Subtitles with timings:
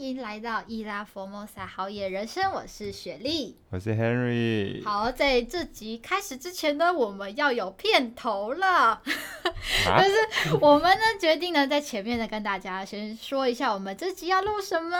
[0.00, 4.82] 迎来到伊拉佛莫萨好野人生，我是雪莉，我是 Henry。
[4.82, 9.02] 好，在这集开始之前呢，我们要有片头了，啊、
[10.02, 14.96] 就是我们呢决定呢在前面呢跟大家先说一下我们这集要录什么。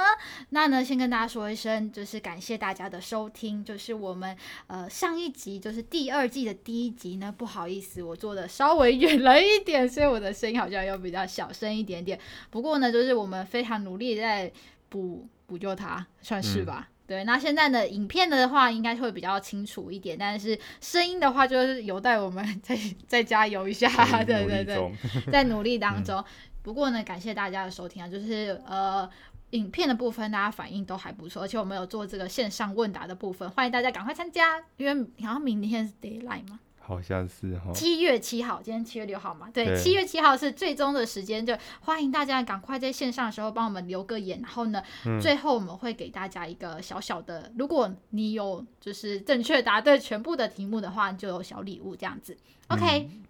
[0.51, 4.37] 那呢先跟大家说一声，就是感谢大家的收听，就是我们
[4.67, 12.21] 呃上一集就是第二季的第一集呢，不好意思，我做的稍微远了一点，所以我的声音好像要比较小声一点点。
[12.51, 14.53] 不过呢，就是我们非常努力在。
[14.91, 17.25] 补补救他算是吧，嗯、对。
[17.25, 22.77] 那现在的影片的话，应该会比较清楚一点，但是声音的话，就是有待我们再
[23.09, 23.89] 再加油一下。
[24.25, 24.93] 对对对，
[25.33, 26.19] 在努力当中。
[26.19, 26.25] 嗯、
[26.63, 29.09] 不过呢，感谢大家的收听啊，就是呃，
[29.51, 34.95] 影片的部分大家反应都还不错，而且我们有做这个线上问答的部分，欢迎大家赶快参加，因为
[35.25, 36.61] 好像明天是 deadline 嘛。
[36.91, 52.37] 好像是哈，七月七号，今天七月六号嘛，对，七月七号是最终的时间，就欢迎大家赶快在线上的时候帮我们留个言，然后呢，嗯、最后我们会给大家一个小小的，如果你有就是正确答对全部的题目的话，就有小礼物这样子。
[52.67, 53.23] OK，、嗯、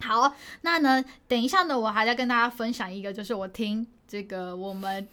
[0.00, 5.06] 好，那呢，等一下呢，我还在跟大家分享一个，就是我听这个我们。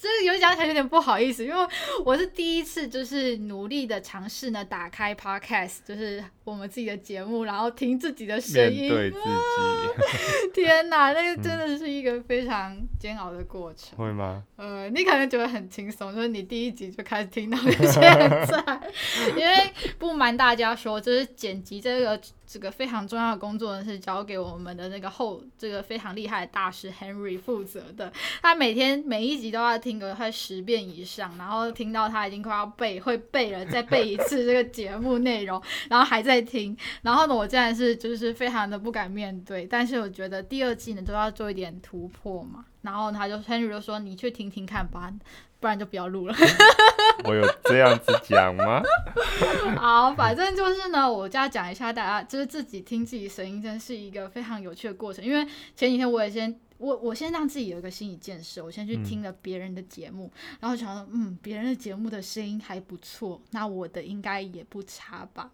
[0.00, 1.68] 这有讲起来有点不好意思，因为
[2.04, 8.88] 我是第一次，就是努力的尝试呢，打开 Podcast，就是我们自己的节目，然后听自己的声音。
[8.88, 10.52] 对自己。
[10.62, 13.98] 天哪，那个真的是一个非常煎熬的过程。
[13.98, 14.42] 会吗？
[14.56, 18.80] 呃，你可能觉得很轻松，就是你第一集就开始听到现在，
[19.36, 22.20] 因为不瞒大家说，就是剪辑这个。
[22.46, 28.12] 这个非常重要的工作呢，是交给我们的那个后这个非常厉害的大师 Henry 负责的。
[28.40, 36.76] 他每天每一集都要听个快十遍以上，然后听到他已经快要背会背了，再背一次这个节目内容，然后还在听。
[37.02, 42.64] 然后呢，我现在是就是非常的不敢面对，但是我觉得第二季呢都要做一点突破嘛。
[42.82, 45.12] 然后他就 Henry 就说：“你去听听看吧。”
[45.58, 46.34] 不然就不要录了。
[47.24, 48.82] 我有这样子讲吗？
[49.78, 55.24] 好，反正就是呢，我就要讲一下，大家就是自己听自己声音，真是一个非常有趣的过程。
[55.24, 55.44] 因为
[55.74, 65.50] 前几天我也先，我我先让自己有一个心理建设，我先去听了别人的节目，嗯、然后想说，嗯，别人的节目的声音还不错，那我的应该也不差吧。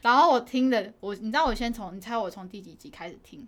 [0.00, 3.46] 然后我听的，我你知道，我先从，你猜我从第几集开始听？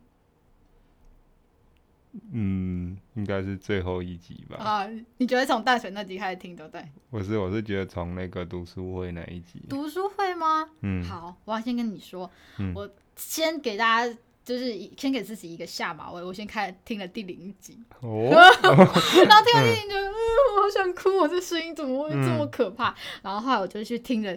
[2.32, 4.56] 嗯，应该是最后一集吧。
[4.56, 4.88] 啊，
[5.18, 6.84] 你觉得从淡水那集开始听对不对？
[7.10, 9.60] 不是，我是觉得从那个读书会那一集。
[9.68, 10.68] 读书会吗？
[10.82, 11.02] 嗯。
[11.04, 16.22] 好，我要先跟你说，嗯、我先给大家，就是先给自己一个下马威。
[16.22, 17.78] 我先开始听了第零集。
[18.00, 18.30] 哦。
[18.62, 18.84] 然后
[19.44, 20.12] 听完第零集，嗯，
[20.56, 22.90] 我好想哭，我这声音怎么会这么可怕？
[22.90, 24.36] 嗯、然后后来我就去听了。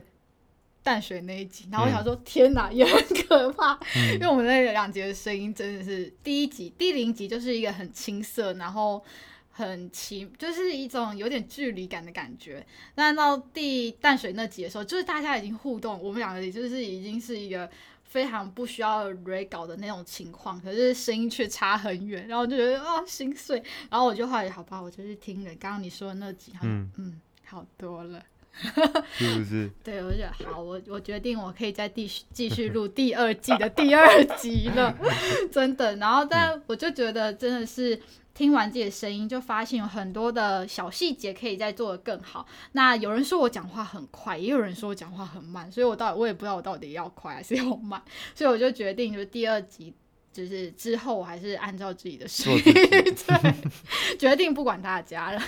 [0.88, 9.04] 淡水那一集，然后我想说，嗯、天哪，也很可怕，嗯、因为我们那两集的声音真的是，第一集第零集就是一个很青涩，然后
[9.52, 12.66] 很奇，就是一种有点距离感的感觉。
[12.96, 17.70] 但到第淡水那集的时候，就是大家已经互动，我们两个也就是已经是一个
[18.06, 23.62] 非常不需要 re 稿的那种情况，可是声音却差很远，然后就觉得啊、哦、心碎。
[23.90, 28.24] 然后我就后来好吧，我就去听了刚刚你说的那集，嗯嗯，好多了。
[29.18, 29.70] 是不是？
[29.84, 34.96] 对，我觉得好，我我决定我可以再继续继续录第二季的第二集了，
[35.52, 35.96] 真的。
[35.98, 38.00] 然后，但我就觉得真的是
[38.34, 42.48] 听完自己的声音，就发现有很多的小细节可以再做得更好。
[42.72, 48.02] 那有人说我讲话很快，也有人说我讲话很慢，所以我到底我也不知道我到底要快还是要慢，
[48.34, 49.94] 所以我就决定就是第二集。
[50.38, 55.42] 就是之后我还是按照自己的对，决定不管大家了。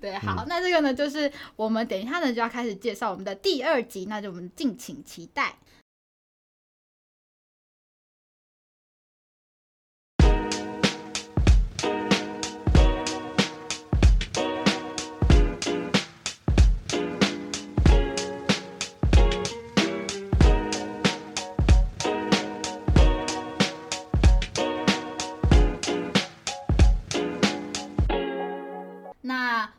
[0.00, 5.54] 对，好，嗯、那这个呢，就是我们等一下呢就要开始介绍我们的第二集，那就我们敬请期待。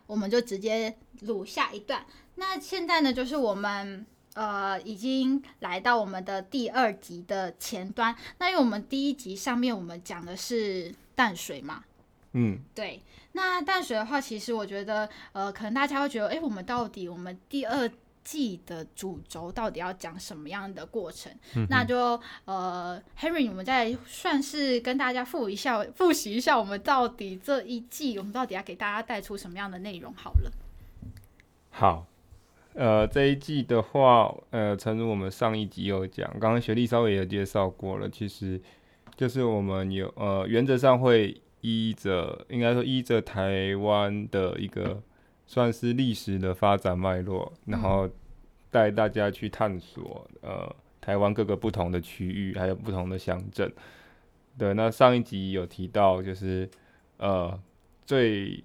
[0.07, 2.03] 我们就直接录下一段。
[2.35, 8.15] 那现在呢，就是我们呃已经来到我们的第二集的前端。
[8.39, 11.83] 那因为我们第一集上面我们讲的是淡水嘛，
[12.33, 13.01] 嗯，对。
[13.33, 17.87] 那淡水的话，其实我觉得呃，可能大家会觉得，哎，我们到底我们第二
[18.27, 21.31] 季的主轴到底要讲什么样的过程？
[21.55, 30.13] 嗯、那就呃，Henry，我们再算是跟大家复一下，复习一下，我们到底这一季，我们到底要给大家带出什么样的内容？
[30.13, 30.51] 好了，
[31.69, 32.05] 好，
[32.73, 38.59] 呃，这一季的话，呃，诚如我们上一集有讲，刚刚学历稍微也有介绍过了，其实
[39.15, 45.01] 就是我们有呃，原则上会依着，应该说依着台湾的一个。
[45.47, 48.07] 算是历史的发展脉络，然后
[48.69, 53.71] 带大家去探索呃台湾各个不同的区域，还有不同的乡镇。
[54.57, 56.69] 对，那上一集有提到，就是
[57.15, 57.57] 呃
[58.05, 58.61] 最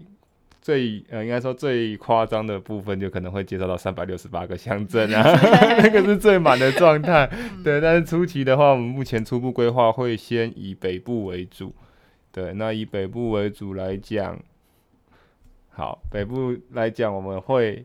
[0.61, 5.23] 最呃应该说最夸张的部分，就可能会介绍到三百六十八个乡镇啊，
[5.83, 7.31] 那个是最满的状态。
[7.63, 11.73] 对，但是初期的话，我们目前初步规划会先以北部为主。
[12.33, 14.37] 对，那以北部为主来讲。
[15.75, 17.85] 好，北部来讲，我们会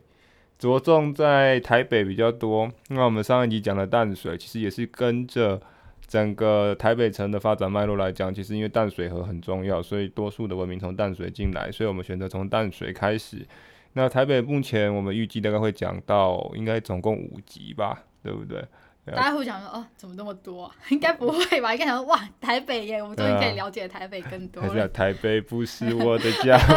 [0.60, 2.70] 着重在台北比较多。
[2.90, 5.62] 那我们上一集讲的淡水，其实也是跟着
[6.06, 8.34] 整个台北城的发展脉络来讲。
[8.34, 13.48] 其实因为淡水河很重要，所以多数的文明从淡水进来，所以我们选择从淡水开始。
[13.94, 18.62] 那台北目前我们预计大概会讲到，应该总共五集吧，对不对？
[19.16, 20.72] 大家会想说哦，怎么那么多啊？
[20.90, 21.74] 应该不会吧？
[21.74, 24.70] 应该想说哇，台北耶，我们终于可以了解台北更多了。
[24.70, 26.58] 还是台北不是我的家。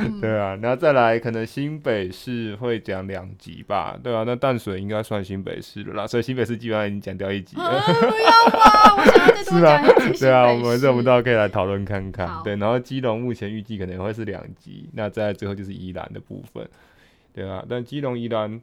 [0.20, 3.98] 对啊，然后再来，可能新北市会讲两集吧？
[4.02, 7.64] 对啊，那淡水应该算新北市了啦，所以新北市基本上已经讲掉一集了。
[7.64, 10.20] 啊、不要吧，我想要再多讲一集。
[10.20, 12.28] 对啊，我们这我们都可以来讨论看看。
[12.44, 16.68] 对，然后基隆目前预计可能会是两集，那再来最后就是宜兰的部分。
[17.32, 18.60] 对啊，但基隆宜兰。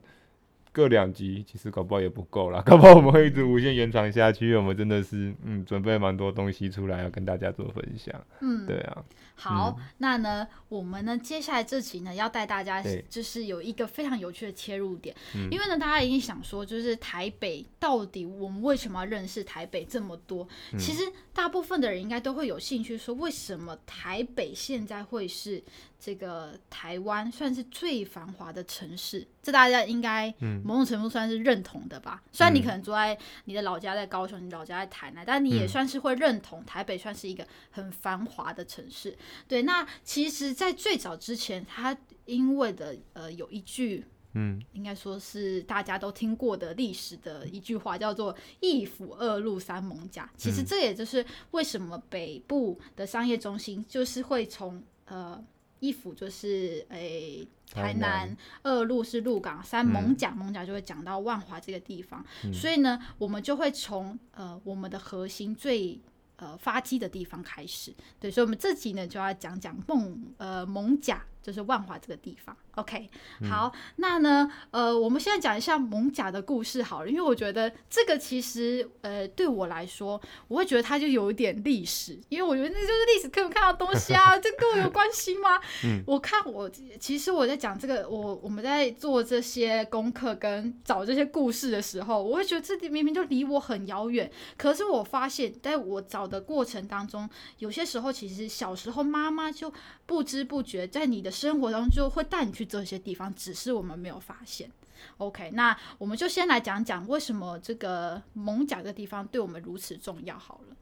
[0.77, 4.53] 各两集其实搞不好也不够啦， 搞不好我们会一直无限延长下去。
[4.55, 8.13] 我们真的是嗯，准备蛮多东西出来要跟大家做分享。
[8.41, 9.03] 嗯，对啊。
[9.39, 15.15] 好，嗯、那呢，我们呢接下来这期呢要带大家就是有一个非常有趣的切入点，
[15.51, 20.47] 因为呢大家一定想说，就是台北到底我们为什么要认识台北这么多？
[20.73, 21.03] 嗯、其实
[21.33, 25.63] 大部分的人应该都会有兴趣说，为什么台北现在会是？
[25.99, 30.31] 这个台湾算是最繁华的城市，这大家应该
[30.63, 32.21] 某种程度算是认同的吧？
[32.23, 39.17] 嗯、虽然你可能住在你的老家在高雄，你老家在台南，但你也算是会认同台北算是一个很繁华的城市。
[39.47, 50.29] 对，那其实，在最早之前，他因为的呃有一句，嗯，应该说是大家都听过的历史的一句话，叫做“一府二路三艋甲”。
[50.37, 55.43] 其实这也就是为什么北部的商业中心就是会从呃。
[55.79, 62.25] 一府就是诶、欸，台南；二路是鹿港；三艋甲，艋甲就会讲到万华这个地方。
[62.43, 66.01] 嗯、所以呢，我们就会从呃我们的核心最
[66.37, 67.93] 呃发迹的地方开始。
[68.19, 72.53] 对，所以我们这集呢就要讲讲梦呃蒙甲，就是万华这个地方。
[72.75, 73.09] OK，
[73.49, 85.57] 好，嗯、那呢，呃，我们现在讲一下蒙甲的故事好了，因为我觉得这个其实，呃，对我来说，我会觉得它就有一点历史，因为我觉得那就是历史课本看到东西啊， 这跟我有关系吗？
[85.85, 97.27] 嗯、我看我其实我在讲这个，我我们在做这些功课跟找这些故事的时候，我会觉得这明明就离我很遥远，可是我发现，在我找的过程当中，
[97.57, 99.73] 有些时候其实小时候妈妈就
[100.07, 102.65] 不知不觉在你的生活当中就会带你去。
[102.65, 104.71] 这些地方只是我们没有发现。
[105.17, 110.75] OK，那我们就先来讲讲为什么这个蒙甲的地方对我们如此重要好了。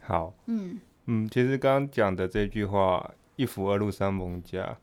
[0.00, 4.78] 好，嗯嗯，其实刚刚讲的这句话“一府二路三蒙甲”，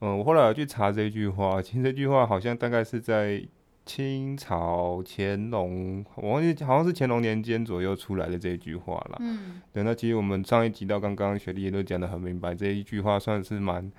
[0.00, 3.46] 嗯，我后来有去查这句话，其实这句话好像大概是在
[3.84, 9.16] 清朝乾隆，我忘记好像是乾隆年间左右出来的这一句话了。
[9.20, 13.90] 嗯，对，那其实我们上一集到刚刚雪莉也都讲得很明白，这一句话算是蛮。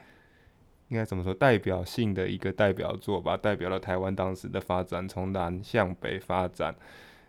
[0.89, 1.33] 应该怎么说？
[1.33, 6.75] 代表性的一个代表作吧，代表了台湾当时的发展，从南向北发展。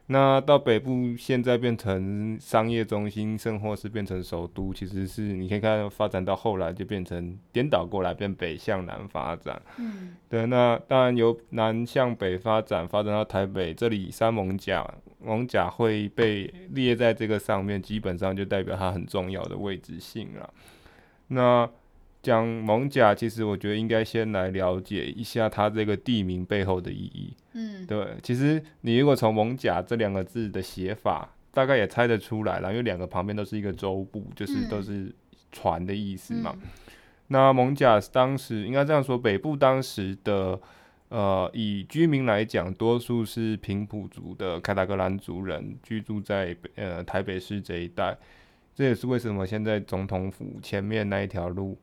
[0.08, 9.60] 那到北部，现在变成商业中心，甚或是变成首都，其实是你可以看发展到后来就变成颠倒过来，变北向南发展。
[9.78, 10.46] 嗯，对。
[10.46, 14.88] 那当然由南向北发展，发展到台北这里，三艋甲，
[15.24, 20.48] 艋甲会被列在这个上面，基本上就代表它很重要的位置性了。
[21.26, 21.68] 那
[22.26, 27.32] 讲蒙甲，其实我觉得应该先来了解一下它这个地名背后的意义。
[27.52, 35.14] 嗯，对，其实你如果从蒙甲这两个字的写法，大概也猜得出来了，因为两个旁边都是一个舟部，就是都是
[35.52, 36.52] 船的意思嘛。
[36.60, 36.68] 嗯、
[37.28, 40.60] 那蒙甲当时应该这样说，北部当时的
[41.08, 48.18] 呃，以居民来讲，多数是平埔族的凯达格兰族人居住在呃台北市这一带，
[48.74, 51.78] 这也是为什么现在总统府前面那一条路。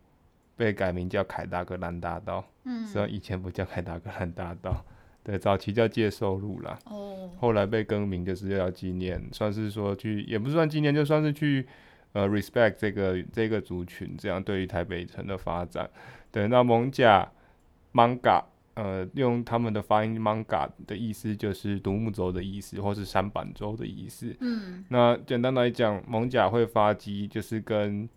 [0.55, 4.85] 被改名叫凯达格兰大道，嗯，虽然以前不叫凯达格兰大道，
[5.23, 11.65] 对，早期叫介寿路啦，哦，后来被更名就是要纪念，算是说去，也不算纪念，就算是去，
[12.11, 15.89] 呃，respect 这个这个族群，这样对于台北城的发展，
[16.31, 17.31] 对，那蒙甲
[17.93, 18.43] ，Manga，
[18.75, 28.07] 呃，用他们的发音 Manga 的意思就是独木舟的意思，或是三板舟的意思，嗯，那简单来讲，蒙甲会发迹就是跟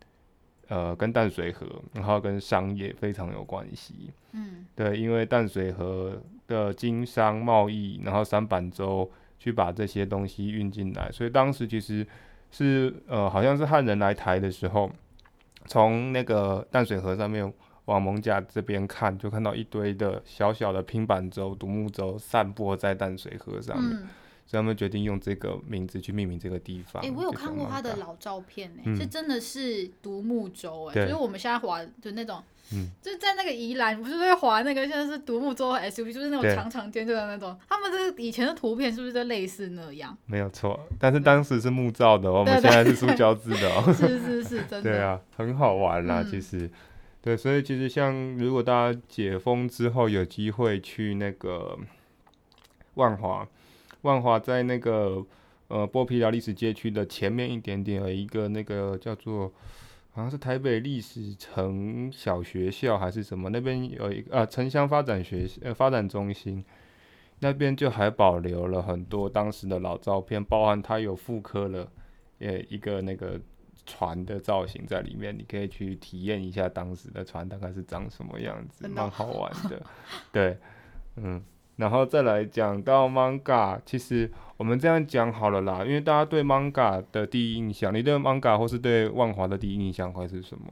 [0.68, 4.10] 呃跟淡水河，然后跟商业非常有关系。
[4.32, 12.06] 嗯，对，因为淡水河的经商贸易，然后三板洲去把这些东西运进来，所以当时其实
[12.50, 14.90] 是呃好像是汉人来台的时候，
[15.66, 17.52] 从那个淡水河上面
[17.86, 23.96] 往蒙甲这边看，就看到一堆的小小的拼板舟、独木舟散播在淡水河上面。
[23.96, 24.08] 嗯
[24.46, 27.02] 所以他们决定用这个名字去命名这个地方。
[27.02, 32.40] 哎、欸，我有看过他的老照片呢、欸，嗯、是真的是独木舟哎、就是我们现在滑就那种，
[32.72, 37.58] 嗯，就是在那个宜兰不是会划那个现在是独木舟 SUV，就是那种长长尖尖的那种。
[37.68, 40.16] 他们这个以前的图片是不是就类似那样？
[40.26, 43.92] 没有错，但是当时是木造的，对我们现在是塑胶制的、喔。
[43.92, 44.82] 是是是，真的。
[44.88, 46.58] 对啊，很好玩啦，其实。
[46.58, 46.70] 嗯、
[47.20, 51.76] 对，所以其实像如果大家解封之后有机会去那个
[52.94, 53.44] 万华。
[54.06, 55.26] 万华在那个
[55.66, 59.52] 呃剥皮寮历史街区的前面一点点，有一个那个叫做
[60.12, 66.64] 好像是台北历史城小学校还是什么，那边有一个啊城乡发展学呃发展中心，
[67.40, 71.90] 那边就还保留了很多当时的老照片，包含它有复刻了
[72.38, 73.40] 呃一个那个
[73.84, 79.82] 船的造型在里面，你可以去体验一下当时的船大概是长什么样子，蛮好玩的，
[80.30, 80.56] 对，
[81.16, 81.42] 嗯。
[81.76, 90.64] 然后再来讲到 manga，其实我们这样讲好了啦，因为大家对 manga 的第一印象，你对 manga 或是对万华的第一印象会是什么？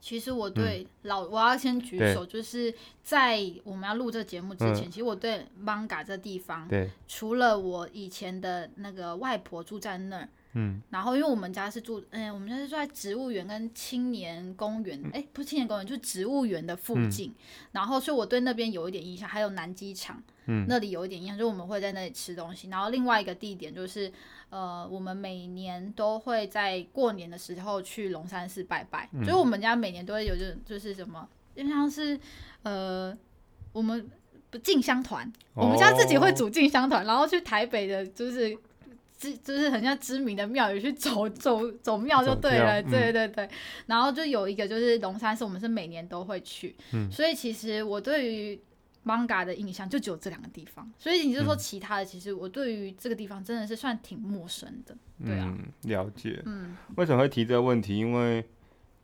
[0.00, 10.28] 其实我对老，嗯、我要先举手，就是在我们要录这个节目之前，嗯、其实我对 manga 这地方，对除了我以前的那个外婆住在那儿。
[10.54, 17.30] 嗯，然后因为我们家是住，嗯、欸，我们家是住在植物园跟青年公园，哎、不是青年公园，就是植物园的附近。
[17.30, 17.34] 嗯、
[17.70, 22.68] 然后，所以我对那边有一点印象，还有南机场，嗯，那里有一点印象，就我们会在那里吃东西。
[22.68, 24.12] 然后另外一个地点就是，
[24.48, 29.08] 呃，我们每年都会在过年的时候去龙山寺拜拜。
[29.12, 32.18] 嗯、就是我们家每年都会有，就就是什么，就像是，
[32.64, 33.16] 呃，
[33.72, 34.04] 我们
[34.50, 38.58] 不进香团，哦、我们家自己会组进香团，然后去台北的，就是。
[39.42, 43.46] 就是很像知名的庙宇去走走走庙就对了，嗯、对对对。
[43.84, 46.74] 然后就有一个就是龙山寺，我们是每年都会去。
[46.94, 48.58] 嗯、所以其实我对于
[49.04, 50.90] manga 的印象就只有这两个地方。
[50.98, 54.96] 所以你就说其他的，其实我对于这个地方真的是算挺陌生的。
[55.22, 56.42] 对啊，嗯、了解。
[56.46, 57.98] 嗯，为什么会提这个问题？
[57.98, 58.42] 因为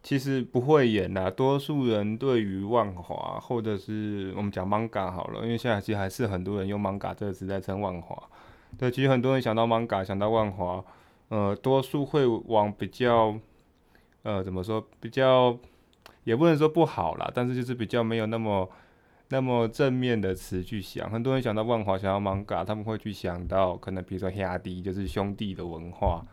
[0.03, 8.17] 其实不会演啦，多数人对于万华或者是我们讲 manga 好了，因为现在其实还是很多人用 manga 这个词在称万华。
[8.78, 10.85] 对，其实很多人想到 manga，想到万华，
[11.28, 13.35] 呃，多数会往比较，
[14.23, 15.59] 呃，怎么说，比较，
[16.25, 18.68] 也不能说不好啦，但是就是比较没有那么
[19.28, 21.11] 那么正面的词去想。
[21.11, 26.25] 很多人想到万华，想到 manga，他们会去想到可能比如说兄弟，就是兄弟的文化，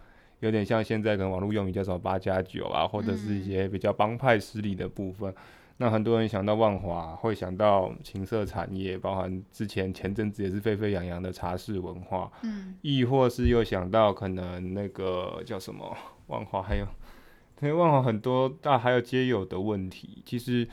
[0.41, 5.33] 有点像现在可能网络用语叫什么八加九啊，或者是一些比较帮派势力的部分。
[5.77, 16.85] 那很多人想到万华，会想到情色产业，包含之前前阵子也是沸沸扬扬的茶室文化，嗯，亦或是又想到可能那个叫什么万华，还有，
[17.61, 20.21] 因为万华很多大还有皆有的问题。
[20.23, 20.65] 其实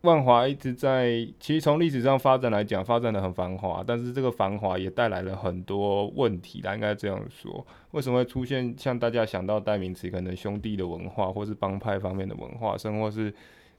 [0.00, 7.64] 万华一直在，其实从历史上发展来讲，发展的很繁华，但是这个繁华也带来了很多问题，应该这样说。
[7.90, 13.32] 为什么会出现像大家想到代名词，可能兄弟的文化，或是帮派方面的文化，甚或是。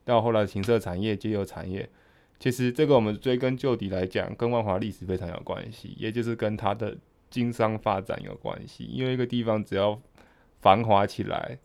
[0.09, 1.87] 到后来，情色产业、街友产业，
[2.39, 6.97] 其实这个我们追根究底来讲，跟万华历史非常有关系，也就是跟它的
[7.29, 8.85] 经商发展有关系。
[8.85, 10.01] 因为一个地方只要
[10.61, 11.59] 繁华起来，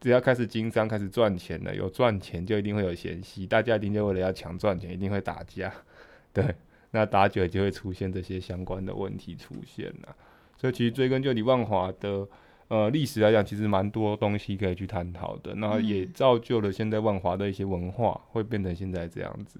[0.00, 5.72] 只要开始经商、开始赚钱了，有赚钱就一定会有嫌隙，大家一定就为了要抢赚钱，一定会打架。
[6.34, 6.52] 对，
[6.90, 10.16] 那打久就会出现这些相关的问题出现了。
[10.56, 12.26] 所以其实追根究底，万华的。
[12.68, 19.58] 呃，历史来讲，其实蛮多东西可以去探讨的，那也造就了现在万华的一些文化会变成现在这样子。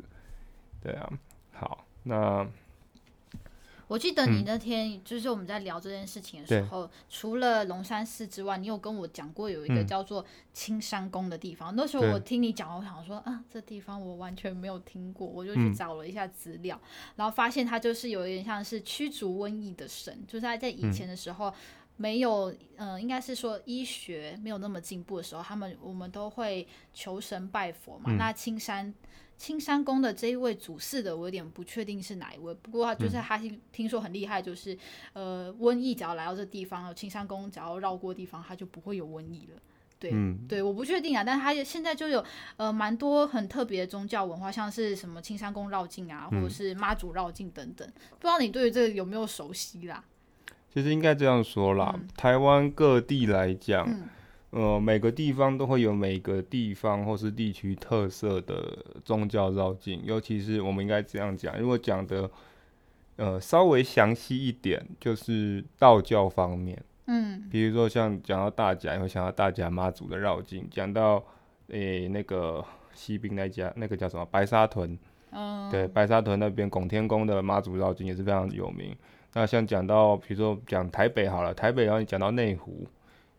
[0.82, 1.10] 对啊，
[1.52, 2.46] 好，那
[3.86, 10.22] 我记得你那天就是我们在聊这件事情的时候，嗯、除了龙山寺之外，你有跟我讲过有一个叫做
[10.52, 11.74] 青山宫的地方。
[11.74, 21.50] 嗯、那时候我听你讲，我想说啊，这地方我完全没有听过，我就去找了一下资料，嗯、然后发现它就是有一点像是驱逐瘟疫的神，就是在在以前的时候。
[21.98, 28.04] 嗯没有，嗯、呃，应该是说医学没有那么进步的时候，他们我们都会求神拜佛嘛。
[28.12, 28.94] 嗯、那青山
[29.36, 32.54] 青山宫的这一位主事的，我有点不确定是哪一位。
[32.54, 34.78] 不过就是他听听说很厉害，就是
[35.12, 39.60] 呃，瘟疫只要来到这地方，青山宫只要绕过地方，它就不会有瘟疫了。
[39.98, 41.24] 对，嗯、对，我不确定啊。
[41.24, 42.24] 但是他现在就有
[42.56, 47.88] 呃蛮多很特别的宗教文化，像是什么青山宫绕境啊，或者是妈祖绕境等等。
[48.10, 50.04] 不知道你对于这个有没有熟悉啦？
[50.78, 53.84] 其实应该这样说啦，嗯、台湾各地来讲，
[54.50, 62.30] 呃，每个地方都会有每个地方或是地区特色的宗教绕境，尤其是我们应该这样讲，如果讲的
[63.16, 71.20] 呃稍微详细一点，就是道教方面，嗯，比如说像讲到大甲，你会想到大甲妈祖的绕境；讲到
[71.70, 74.96] 诶、欸、那个西滨那家，那个叫什么白沙屯，
[75.32, 78.96] 嗯，对，白沙屯那边拱天宫的妈祖绕境也是非常有名。
[79.34, 82.86] 那像讲到比如说讲台北好了，台北然后你讲到内湖。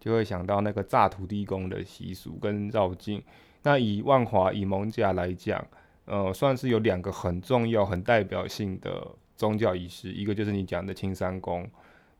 [0.02, 3.22] 就会想到那个炸土地公的习俗跟绕境。
[3.64, 5.62] 那以万华以艋舺来讲，
[6.06, 9.06] 呃，算是有两个很重要、很代表性的
[9.36, 11.70] 宗教仪式，一个就是你讲的青山宫。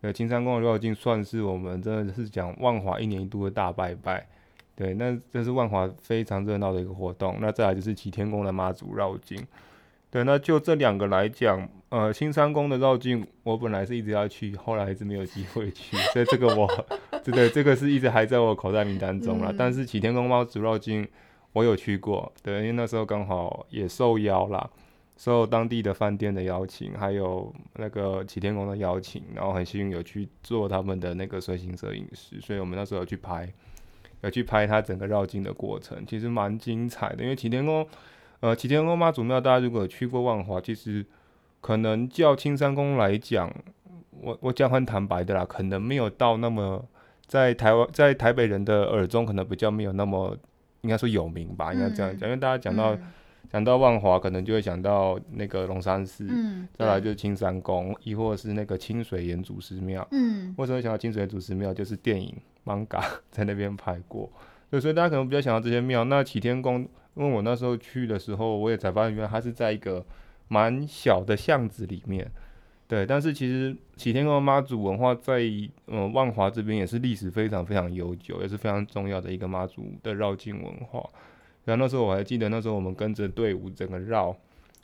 [0.02, 4.28] 呃，青山宫的绕境算是我们真的是讲万华一年一度的大拜拜。
[4.76, 7.38] 对，那这是万华非常热闹的一个活动。
[7.40, 9.42] 那再来就是齐天宫的妈祖绕境。
[10.12, 16.68] 对，那就这两个来讲，呃，青山宫的绕境，我本来是一直要去，后来一直没有机会去，所以这个我，
[17.24, 19.52] 对对，这个是一直还在我口袋名单中了。
[19.52, 21.08] 嗯、但是启天宫猫族绕境，
[21.54, 24.68] 我有去过，对，因为那时候刚好也受邀啦，
[25.16, 33.48] 受当地的饭店的邀请，还有那个启天宫的邀请，然后很幸运有去做他们的那个随行摄影师，所以我们那时候有去拍，
[34.22, 37.88] 有去拍它整个绕境的过程，其实蛮精彩的，因为启天宫。
[38.42, 41.06] 呃，启天宫妈祖庙，大家如果有去过万华，其实
[41.60, 43.54] 可能叫青山宫来讲，
[44.22, 46.86] 我我讲很坦白的啦，可能没有到那么
[47.28, 50.38] 在台湾在台北人的耳中，可能比较没有那么
[50.82, 52.96] 应该说有名吧，应该这样讲，嗯、因为大家讲到
[53.52, 60.08] 讲、嗯、到万华，可能就会想到那个龙山寺，嗯、再来就是青山宫，亦或是那个清水岩祖师庙。
[60.12, 61.74] 嗯，为什么会想到清水岩祖师庙？
[61.74, 62.34] 就是电影
[62.72, 64.32] 《艋舺》 在那边拍过，
[64.80, 66.06] 所以大家可能比较想到这些庙。
[66.06, 66.88] 那启天宫。
[67.20, 70.06] 因为我那时候去的时候，我也才发现，原来它是在一个
[70.48, 72.32] 蛮小的巷子里面，
[72.88, 73.06] 对。
[73.06, 75.42] 但是其实启天宫妈祖文化在
[75.88, 81.04] 嗯万华这边也是历史非常非常悠久，也是非常重要的一个妈祖的绕境文化。
[81.66, 84.30] 然后那时候我还记得，那时候我们跟着队伍整个绕，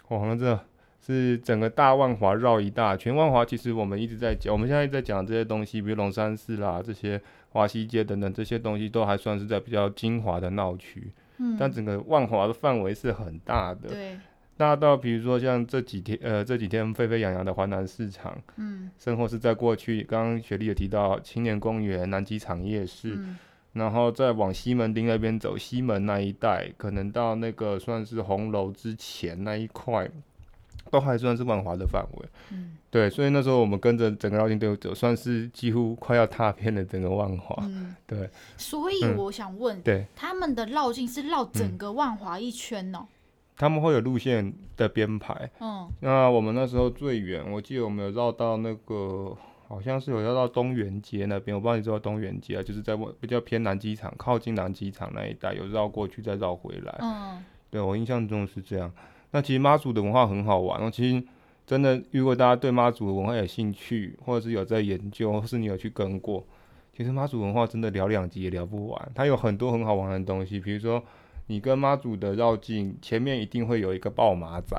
[0.10, 0.60] 哇，那这
[1.00, 3.16] 是整个大万华绕一大圈。
[3.16, 7.20] 万华其实我们一直在讲，我们现在在讲这些东西，比如龙山寺啦、这些
[7.54, 11.12] 华西街等等这些东西，都还算是在比较精华的闹区。
[11.38, 14.18] 嗯，但整个万华的范围是很大的，对，
[14.58, 23.38] 大到比如说像这几天，呃，这几天沸沸扬扬的华南市场，嗯，甚或是在过去，刚刚雪莉也提到青年公园、南机场夜市，嗯，
[23.74, 30.10] 然后再往西门町那边走，西门那一带，可能到那个算是红楼之前那一块。
[30.92, 38.30] 都还算是万华的范围，嗯，对，所以那时候我们跟着整个绕境队伍走，算是几乎快要踏遍了整个万华，嗯， 对。
[38.56, 43.08] 所以我想问，嗯、对，他们的绕境是绕整个万华一圈哦？
[43.58, 49.36] 他们会有路线的编排，嗯，那我们那时候最远，我记得我们有绕到那个，
[49.68, 58.92] 好像是有绕到东园街那边，我不知道你知道东园街啊，就是在比较偏南机场，靠近南机场那一带，有绕过去再绕回来，嗯，对我印象中是这样。
[59.36, 60.90] 那其实妈祖的文化很好玩哦。
[60.90, 61.22] 其实
[61.68, 66.42] 真的，如果大家对妈祖的文化有兴趣，或者是有在研究，或是你有去跟过，
[66.96, 69.12] 其实妈祖文化真的聊两集也聊不完。
[69.14, 71.04] 它有很多很好玩的东西，比如说
[71.48, 74.78] 你跟妈祖的绕境，前面一定会有一个爆马仔，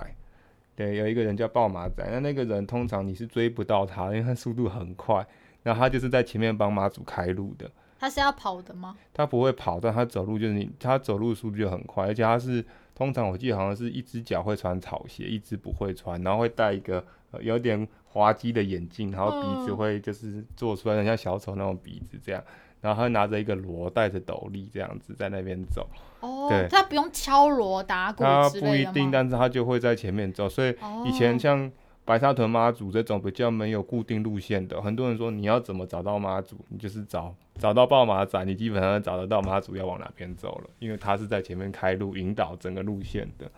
[0.75, 2.03] 对，有一个人叫爆马仔。
[2.11, 5.27] 那那个人通常你是追不到他，因为他速度很快，
[5.65, 7.71] 然后他就是在前面帮妈祖开路的。
[7.99, 8.97] 他是要跑的吗？
[9.13, 12.65] 他不会跑，但他走路就是你，他走路速度就很快，而且他是。
[12.97, 22.43] 通常我记得好像是一只脚会穿草鞋，一只不会穿，然后会戴一个、呃、有点滑稽的眼镜，然后鼻子会就是做出来很像小丑那种鼻子这样，
[22.81, 25.87] 然后他拿着一个锣，戴着斗笠这样子在那边走。
[26.21, 28.25] 哦，对，他不用敲锣打鼓？
[28.25, 31.71] 他不一定，但是他就会在前面走，所以以前像。
[32.07, 43.51] 白沙屯妈祖这种比较没有固定路线的，很多人说你要怎么找到妈祖，你就是找找到报马仔，你基本上找得到妈祖要往哪边走了，因为他是在前面开路引导整个路线的，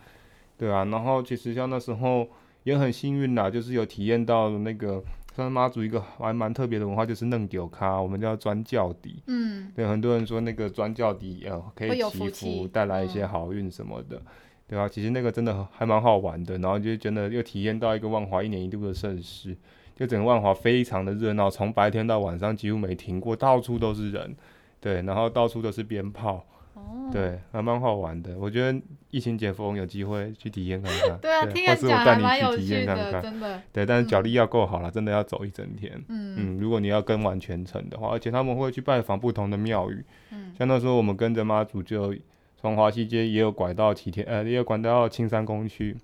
[0.56, 0.86] 对啊。
[0.86, 2.26] 然后其实像那时候
[2.64, 14.16] 也很幸运啦，就是有体验到那个算妈祖一个还蛮特别的文化，就是弄丢咖，我们叫钻轿底，嗯，对，很多人说那个钻轿底呃可以祈福，带来一些好运什么的。
[14.16, 14.22] 嗯
[14.68, 19.56] 对啊，其实那个真的还蛮好玩的，然后就真的又体验到一个万华一年一度的盛事，
[19.96, 24.36] 就整个万华非常的热闹，从白天到晚上几乎没停过，到处都是人，
[24.78, 28.36] 对，然后到处都是鞭炮，哦、对，还蛮好玩的。
[28.38, 28.78] 我觉得
[29.10, 33.62] 疫情解封有机会去体验看看， 对啊，对听人讲还蛮有趣的，真的。
[33.72, 35.90] 对，但是脚力要够好了，真的要走一整天。
[36.08, 42.14] 嗯嗯，如果你要跟完全程的话，而且他们会去拜访不同的庙宇，嗯，像那时候我们跟着妈祖就。
[42.60, 45.96] 从华西街也有拐到齐天，呃，也有拐到青山宫去，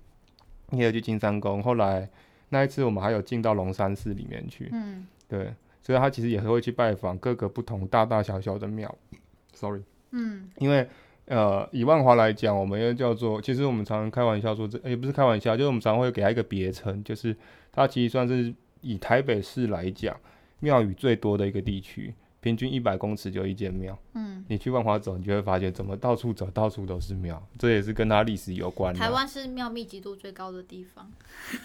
[0.71, 1.61] 也有去青山宫。
[1.61, 2.09] 后来
[2.47, 8.95] 那一次我们还有进到龙山寺里面去，嗯，对，所以他其实也是会去拜访各个不同大大小小的庙。
[9.51, 10.87] ，sorry，嗯，因为
[11.25, 17.35] 呃，以万华来讲，我们又叫做，其实我们常常开玩笑说，这也不是开玩笑，就是我们常常会给他一个别称，就是
[17.73, 20.15] 它其实算是以台北市来讲，
[20.59, 22.13] 庙宇最多的一个地区。
[22.45, 28.93] 平均一百公尺就一间庙，嗯，你去万华走，你就会发现怎么到处走到处都是庙，这也是跟它历史有关。
[28.93, 31.11] 台湾是庙密集度最高的地方，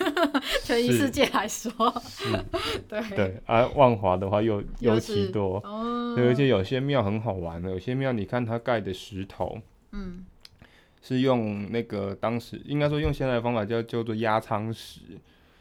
[0.65, 1.71] 全世界来说，
[2.89, 3.37] 对对。
[3.45, 9.59] 而、啊、万华的话又尤其多，哦，而且有些庙很好玩的，有些庙你看它盖的石头，
[9.93, 10.25] 嗯，
[11.03, 15.01] 是用那个当时应该说用现在的方法叫叫做压舱石，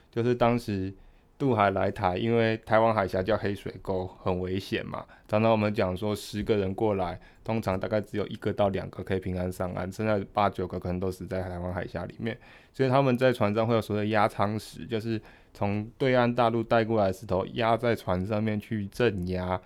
[0.10, 0.94] 就是当时。
[1.40, 5.06] 渡海来台，因为台湾海峡叫黑水沟，很危险嘛。
[5.26, 12.38] 常常我们讲说，十个人过来，通常大概只有一个到两个可以平安上岸，剩下八九个可能都死在台湾海峡里面。
[12.74, 15.20] 所以他们在船上会有所谓压舱石，就是
[15.54, 19.60] 从对岸大陆带过来的石头压在船上面去镇压。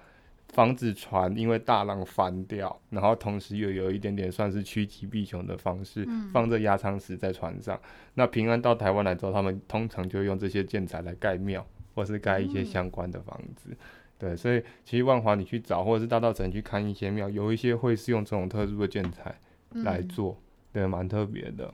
[0.54, 7.80] 防止船因为大浪翻掉，然后同时又有一点点算是趋吉避凶的方式，嗯、放着压舱石在船上。
[8.14, 13.72] 那平安到台湾来之后，他们通常就用这些建材来盖庙，或是盖一些相关的房子。
[13.72, 13.78] 嗯、
[14.20, 19.36] 对，所以其实万华你去找，或者是大道城去看一些庙，有一些会是用这种特殊的建材
[19.72, 21.74] 来做，嗯、对，蛮特别的。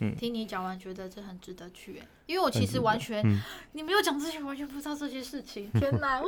[0.00, 3.40] 嗯，听你讲完，觉得这很值得去，因为我其实完全，嗯、
[3.72, 5.70] 你没有讲之前，完全不知道这些事情。
[5.80, 6.20] 天哪，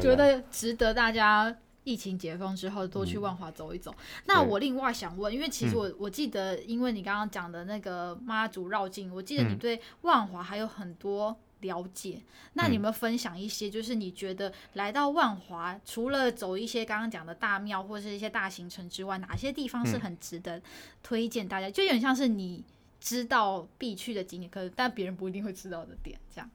[0.00, 3.90] 觉得值得大家疫情解封之后多去万华走一走。
[3.90, 12.18] 嗯、那我另外想问，因为其实我我记得，因为你刚刚讲的那个妈祖绕境，我记得你对万华还有很多了解。
[12.20, 12.22] 嗯、
[12.52, 20.62] 那你们分享一些，就是你觉得来到万华，除了走一些刚刚讲的大庙或是一些大行程之外，哪些地方是很值得
[21.02, 21.68] 推荐大家？
[21.68, 22.64] 就有点像是你。
[23.06, 26.50] 知道必去的景点，可是但别人不一定会知道的点，这样。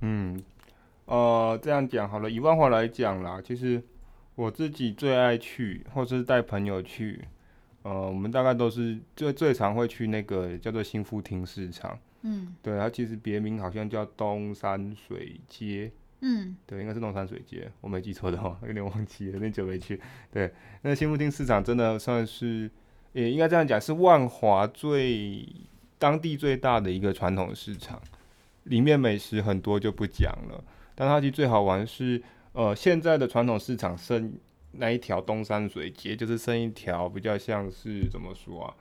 [0.00, 0.40] 嗯，
[1.06, 2.30] 呃，这样讲好了。
[2.30, 3.82] 以万华来讲啦，其实
[4.36, 7.24] 我自己最爱去，或是带朋友去，
[7.82, 11.98] 呃，我们大概都是最最常会去那个叫做新富町市场。
[12.22, 15.90] 嗯，对，它其实别名好像叫东山水街。
[16.20, 20.00] 嗯，对，应该是东山水街，我没记错的话，有点忘记了，有点久没去。
[20.30, 22.70] 对，那新富町市场真的算是。
[23.12, 25.46] 也应该这样讲，是万华最
[25.98, 28.00] 当地最大的一个传统市场，
[28.64, 30.62] 里面美食很多就不讲了。
[30.94, 34.32] 但它其实最好玩是，呃，现在的传统市场剩
[34.72, 38.74] 那一条东山水街，就是剩一条比较像是怎么说啊？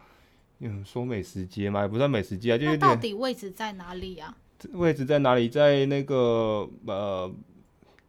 [0.60, 2.80] 嗯，说美食街嘛，也不算美食街啊，就有点。
[2.80, 4.36] 到底位置在哪里啊？
[4.74, 5.48] 位置在哪里？
[5.48, 7.34] 在那个呃，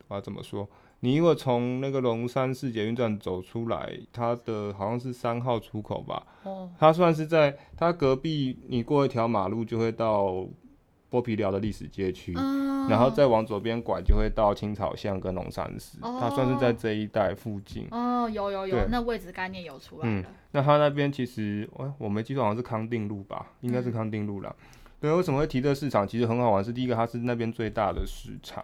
[0.09, 0.68] 我要怎么说？
[1.00, 6.26] 你如果从那个龙山寺捷运站走出来，它的好像是三号出口吧？
[6.42, 10.46] 哦，它算是在它隔壁，你过一条马路就会到
[11.10, 17.88] 剥皮寮的历史街区，嗯、然后再往左边拐就会到青草巷跟龙山寺，哦、它算是在这一带附近。
[17.90, 20.20] 哦，有有有，那位置概念有出来了。
[20.20, 23.46] 嗯，那它那边其实，我我没记错，好像是康定路吧？
[23.62, 24.54] 应该是康定路啦。
[24.58, 24.66] 嗯、
[25.00, 26.06] 对，为什么会提这市场？
[26.06, 28.62] 其实很好玩，是第一个，它是那边最大的市场。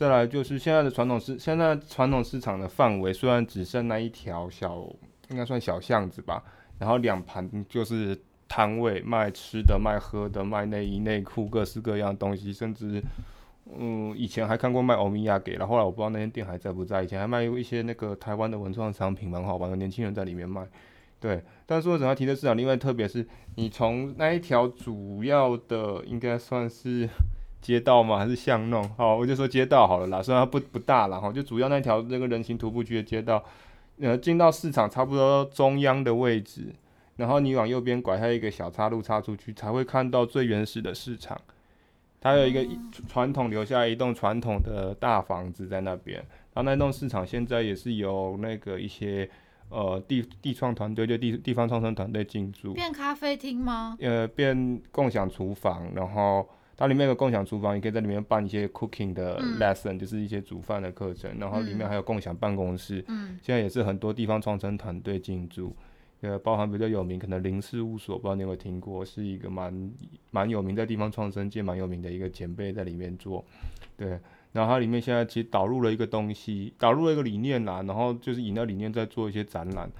[0.00, 4.88] 再来就是现在的传统市，现在传统市场的范围虽然只剩那一条小，
[5.28, 6.42] 应该算小巷子吧，
[6.78, 13.02] 然后两旁就是摊位，卖吃的、卖喝的、卖内衣内裤，各式各样东西，甚至，
[13.78, 20.66] 嗯，以前还看过卖欧米亚给了，后来我不知道那间店还在不在，以前还卖一些那个台湾的文创商品，蛮好玩的，年轻人在里面卖，
[21.20, 21.44] 对。
[21.66, 22.56] 但是为什么要提的市场？
[22.56, 27.06] 另外特别是你从那一条主要的，应该算是。
[27.60, 28.18] 街道吗？
[28.18, 28.82] 还是巷弄？
[28.96, 30.22] 好，我就说街道好了啦。
[30.22, 33.44] 虽然它不不大啦，哈，就主要那条那个人行徒步区的街道，
[34.00, 36.74] 呃，进到市场差不多中央的位置，
[37.16, 41.38] 然后你往右边拐，下一个小岔路插出去，才会看到最原始的市场。
[42.18, 42.66] 它有一个
[43.06, 46.16] 传统留下一栋传统的大房子在那边，
[46.54, 49.28] 然后那栋市场现在也是由那个一些
[49.68, 52.72] 呃地地创团队，就地地方创生团队进驻。
[52.72, 53.98] 变咖啡厅吗？
[54.00, 56.48] 呃，变共享厨房，然后。
[56.80, 61.30] 它里面有个共享厨房，你可以在里面办一些 cooking 的 lesson，、嗯、就是一些煮饭的课程。
[61.38, 65.76] 然后里面还有共享办公室，嗯、现在也是很多地方创生团队进驻，
[66.22, 69.92] 呃，包含比较有名，可能零事务所，不知道你有没有听过，是一个蛮
[70.30, 73.44] 蛮有名，在地方创生界蛮有名的一个前辈在里面做。
[73.98, 74.18] 对，
[74.52, 79.90] 然后它里面现在其实导入了一个东西，导入了一个理念啦，然后就是以那理念在做一些展览。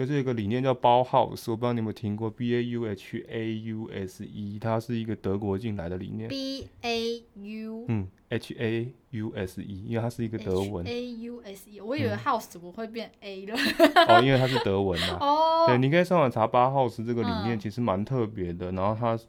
[0.00, 6.26] 就是一个理念叫包 house，我不知道你有没有听过 B A U H A U S E，它是一个德国进来的理念。
[6.26, 10.86] B A U 嗯 H A U S E，因为它是一个德文。
[10.86, 13.54] A U S E，我以为 house 怎么会变 A 了？
[13.54, 15.18] 嗯、哦，因为它是德文嘛。
[15.20, 15.66] 哦。
[15.66, 18.72] 对，你可以上网查包 house 这个理念，其实蛮特别的。
[18.72, 19.22] 嗯、然后它，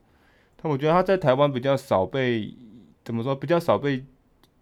[0.55, 2.55] 它我觉得它在台湾比较少被
[3.03, 4.05] 怎么说，比较少被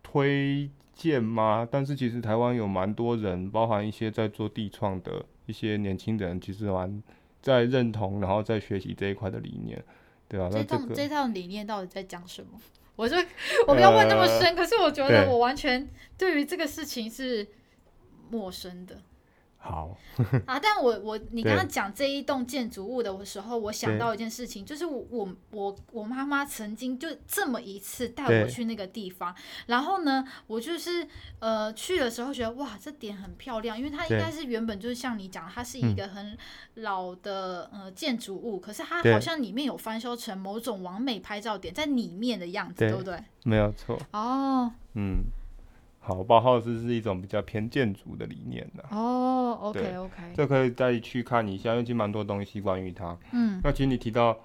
[0.01, 1.67] 推荐吗？
[1.69, 7.01] 但是其实台湾有蛮多人，包含一些在做地创的一些年轻人，其实蛮
[7.41, 9.83] 在认同，然后在学习这一块的理念，
[10.27, 12.51] 对啊，这套、这套理念到底在讲什么？
[12.95, 13.15] 我就
[13.67, 17.47] 我不要问那么深，呃、可是我觉得我完全对于这个事情是
[18.29, 19.01] 陌生的。
[19.61, 19.95] 好。
[20.45, 29.35] 啊，但我我你刚刚讲这一栋建筑物的时候，我想到一件事情，就是我我我我妈妈曾经就这么一次带我去那个地方，
[29.67, 31.05] 然后呢，我就是
[31.39, 36.37] 呃去的时候觉得哇，这点很漂亮，因为它应该是原本就是像你讲，它是一个很
[36.75, 43.21] 老的呃建筑物，可是它好像里面有翻修成某种完美拍照点在里面的样子，对，对不对？
[43.43, 43.99] 没有错。
[44.11, 45.23] 哦，嗯。
[46.01, 48.83] 好，包豪斯是一种比较偏建筑的理念的。
[48.89, 53.15] 哦，OK OK，这可以再去看一下，因为其实蛮多东西关于它。
[53.31, 54.35] 嗯，那其实你提到，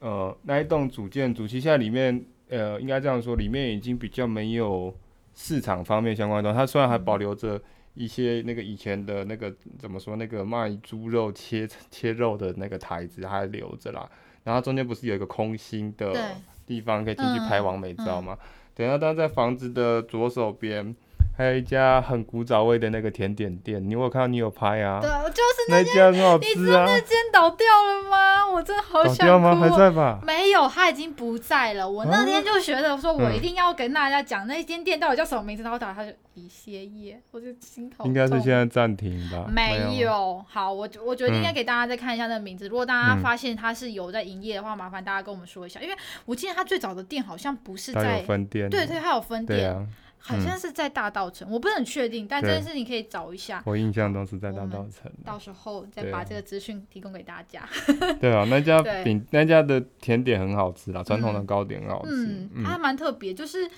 [0.00, 4.96] 呃，那一栋主建筑，其实现在里面，呃，应该这样说，里面已经比较没有
[5.34, 6.58] 市场方面相关的东西。
[6.58, 7.60] 它虽然还保留着
[7.94, 14.08] 一些那个以前的那个怎么说，那个卖猪肉切切肉的那个台子还留着啦。
[14.44, 16.34] 然后中间不是有一个空心的
[16.66, 18.38] 地方可以进去拍完美照吗？
[18.80, 20.96] 等下，他在房子的左手边。
[21.36, 24.26] 还有一家很古早味的那个甜点店，你有没有看到？
[24.26, 25.00] 你有拍啊？
[25.00, 26.52] 对，就是那，那家很好吃啊。
[26.54, 28.46] 你知道那间倒掉了吗？
[28.46, 29.18] 我真的好想哭。
[29.20, 29.56] 倒掉吗？
[29.56, 30.20] 还在吧？
[30.22, 31.88] 没有，他已经不在了。
[31.88, 35.62] 我那天就觉得说，我一定要跟大家讲那间店到底叫什么名字。
[35.62, 38.06] 然后打他就已歇业，我就心头痛。
[38.06, 39.46] 应该是现在暂停吧？
[39.48, 40.44] 没有。
[40.46, 42.68] 好，我我觉得应该给大家再看一下那个名字。
[42.68, 48.68] 如果大家发现他是有在营业的话，麻烦大家跟我们说一下，因为我记得他最早的店好像不是在分店。
[48.68, 49.88] 对对，他有分店。
[50.22, 53.62] 好像是在大道城，嗯、我不是很确定，但这件事你可以找一下。
[53.64, 55.10] 我印象中是在大稻城。
[55.24, 57.66] 到时候再把这个资讯提供给大家。
[58.20, 62.12] 对啊，那家 饼那家的甜点很好吃啦，传统的糕点很好吃。
[62.12, 63.68] 嗯，嗯它还蛮特别，就是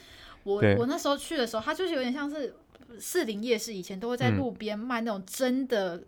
[0.43, 2.55] 我我那时候去的时候，它就是有点像是
[2.99, 6.03] 士林夜市以前都会在路边卖那种真的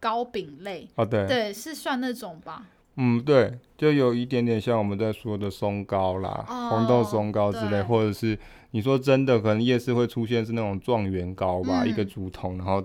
[0.00, 0.88] 糕饼类。
[0.94, 2.66] 哦，对，对，是算那种吧。
[3.00, 8.36] 嗯，对，就有一点点像我们在说的松糕啦，哦、红豆松糕之类，或者是
[8.70, 12.80] 你说真的，可能夜市会出现是那种状元糕吧，嗯、一个竹筒，然后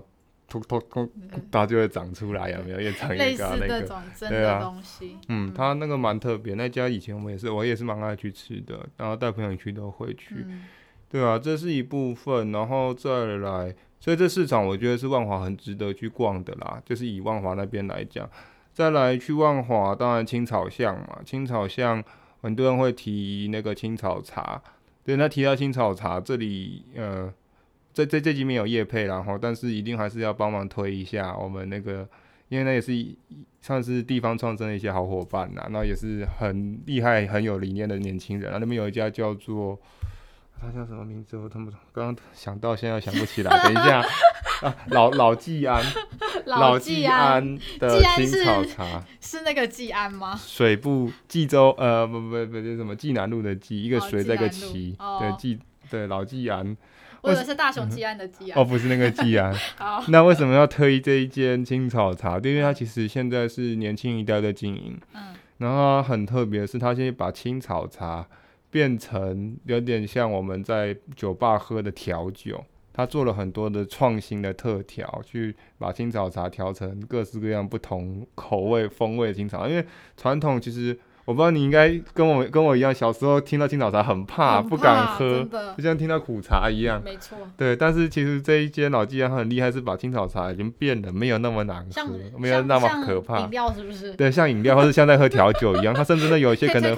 [0.48, 1.10] 突突突，
[1.50, 2.78] 它就会长出来，有没有？
[2.80, 4.74] 越长越高那个，对啊，
[5.28, 10.62] 嗯，它那个蛮特别，那家以前我们也是，我也是蛮爱去吃的，然后带朋友去都会去，嗯、
[11.08, 18.28] 对啊，这是一部分，然后再来，所以这市场我觉得是万华很值得去逛的啦，就是以万华那边来讲。
[18.72, 22.02] 再来去万华，当然青草巷嘛，青草巷
[22.42, 24.60] 很多人会提那个青草茶，
[25.04, 27.32] 对，那提到青草茶，这里呃，
[27.92, 32.08] 在这这集没有叶配，然后但是一定还是要帮忙推一下我们那个，
[32.48, 32.92] 因为那也是
[33.60, 39.78] 算是地方创生的一些好伙伴呐，那也是很厉害、很有理念的年轻人，那边有一家叫做。
[40.60, 41.36] 他叫什么名字？
[41.36, 43.50] 我他妈刚刚想到，现在想不起来。
[43.64, 44.00] 等一下，
[44.62, 45.82] 啊，老老季安，
[46.46, 50.38] 老季安的青草茶 是那个季安吗？
[50.40, 55.58] 水部济州，呃，不不不，不是什么济南路的济，一个水这个齐，对季，
[55.90, 56.76] 对老季安。
[57.22, 58.60] 我以为是大雄季安的季安。
[58.60, 59.54] 哦，不是那个季安。
[59.76, 62.38] 好，那为什么要特意这一间青草茶？
[62.38, 64.98] 因为它其实现在是年轻一代在经营。
[65.14, 65.34] 嗯。
[65.58, 68.26] 然后很特别的是，它现在把青草茶。
[68.70, 72.60] 变成有点像我们在酒吧喝的调酒，
[72.94, 79.84] 他做了很多的创新的特调，去把青草茶调成各式各样不同口味风味的青草，因为
[80.16, 80.98] 传统其实。
[81.24, 87.00] 我不知道你应该跟我跟我一样，小时候听到青草茶很怕，很怕不敢喝，就像听到苦茶一样。
[87.02, 87.38] 没错。
[87.56, 93.40] 对，但是其实这一间老纪安很厉害，是把青草茶已经变得没有那么难喝，没有那么可怕。
[93.40, 94.12] 饮料是不是？
[94.16, 95.94] 对，像饮料，或者像在喝调酒一样。
[95.94, 96.94] 他甚至呢有一些可能，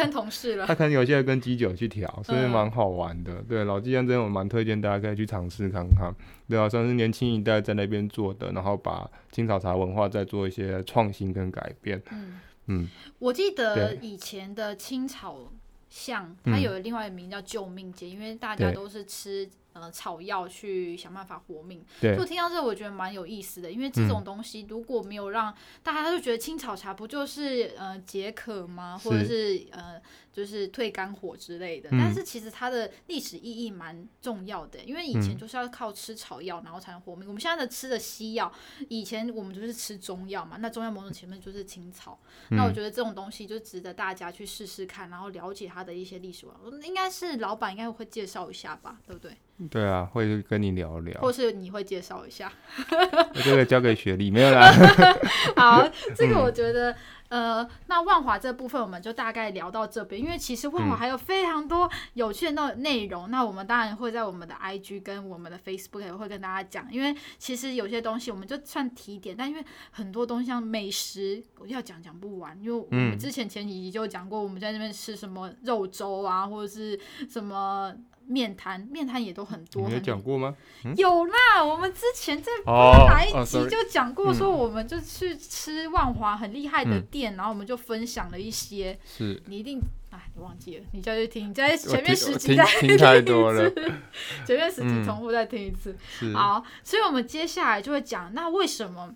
[0.67, 3.33] 他可能有一些跟基酒去调，所以蛮好玩的。
[3.49, 6.13] 对，老纪安真的我蛮推荐大家可以去尝试看看。
[6.49, 12.03] 对啊，算是年轻一代在那边做的，然后把青草茶文化再做一些创新跟改变。
[12.11, 12.41] 嗯。
[12.67, 15.53] 嗯，我记得以前的青草
[15.89, 19.49] 巷，它有另外一个名叫救命街，因为大家都是吃。
[19.79, 21.85] 呃，草药去想办法活命。
[22.01, 28.97] 对，就听到这个，我觉得蛮有意思的，因为这种东西如果没有让大家就觉得青草茶不就是呃解渴吗？
[28.97, 30.01] 或者是呃
[30.33, 31.91] 就是退肝火之类的。
[31.93, 37.29] 但是其实它的历史意义蛮重要的，因为以前就是要靠吃草药然后才能活命。
[37.29, 38.51] 我们现在的吃的西药，
[38.89, 42.19] 以前我们就是吃中药嘛，那中药某种前面就是青草。
[42.49, 46.47] 那我觉得这种东西就值得大家去试试看，然后了解它的一些历史。
[46.85, 49.37] 应该是老板应该会介绍一下吧，对不对？
[49.71, 52.53] 对啊，会跟你聊聊，或是你会介绍一下，
[53.45, 54.71] 这个交给雪莉没有啦。
[55.57, 56.91] 好，这个我觉得。
[56.93, 56.97] 嗯
[57.29, 63.27] 呃，那万华这部分我们就大概聊到这边，因为其实万华还有非常多有趣的内容。
[63.27, 72.57] 嗯、那我们当然会在我们的 IG 跟我们的 Facebook 也会跟大家讲，因为其实有些东西我们就算提点，但因为很多东西像美食，我要讲讲不完。
[72.63, 76.97] 因为我们之前前几集就讲过，我们在那边吃什么肉粥啊，或者是
[77.29, 77.93] 什么。
[78.29, 79.87] 面摊，面摊也都很多。
[79.89, 80.55] 你有讲过吗？
[80.85, 88.99] 嗯、有啦，我们之前在哪一集就讲过，说我们就去吃万华很厉害的店，嗯、然后我们就分享了一些。
[89.05, 89.43] 是。
[89.47, 90.85] 你一定哎，你忘记了？
[90.93, 93.75] 你再去听，你在前面十集再听一次。
[94.47, 95.97] 前面十集重复再听一次。
[96.23, 99.15] 嗯、好，所以我们接下来就会讲，那为什么？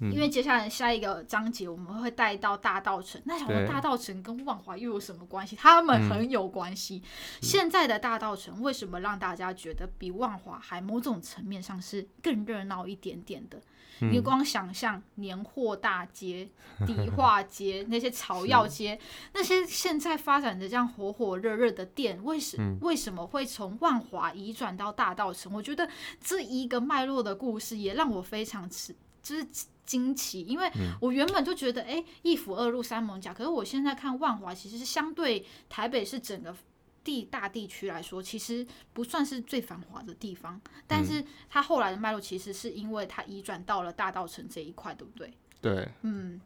[0.00, 5.54] 因为接下来下一个章节我们会带到大道城，那想问大道城跟万华又有什么关系？
[5.56, 7.02] 他们很有关系。
[7.04, 13.60] 嗯、现在的大道城为什么让大家觉得比万华还某种层面上是更热闹一点点的？
[14.00, 16.48] 嗯、你光想象年货大街、
[16.86, 18.98] 迪化街那些草药街，
[19.34, 25.52] 那些现在发展的这样火火热热的店，为什、嗯、为什么会从万华移转到大道城？
[25.52, 25.86] 我觉得
[26.22, 29.46] 这一个脉络的故事也让我非常吃，就是。
[29.90, 33.34] 惊奇，因为我原本就觉得，哎、欸，一府二路三艋甲。
[33.34, 36.54] 可是我现在看万华，其实是相对台北市整个
[37.02, 40.60] 地大地区来说，其实不算是最繁华的地方。
[40.86, 45.32] 但是它后来的脉络，其实是因为它移转到了大道城这一块，对不对？
[45.60, 46.40] 对，嗯，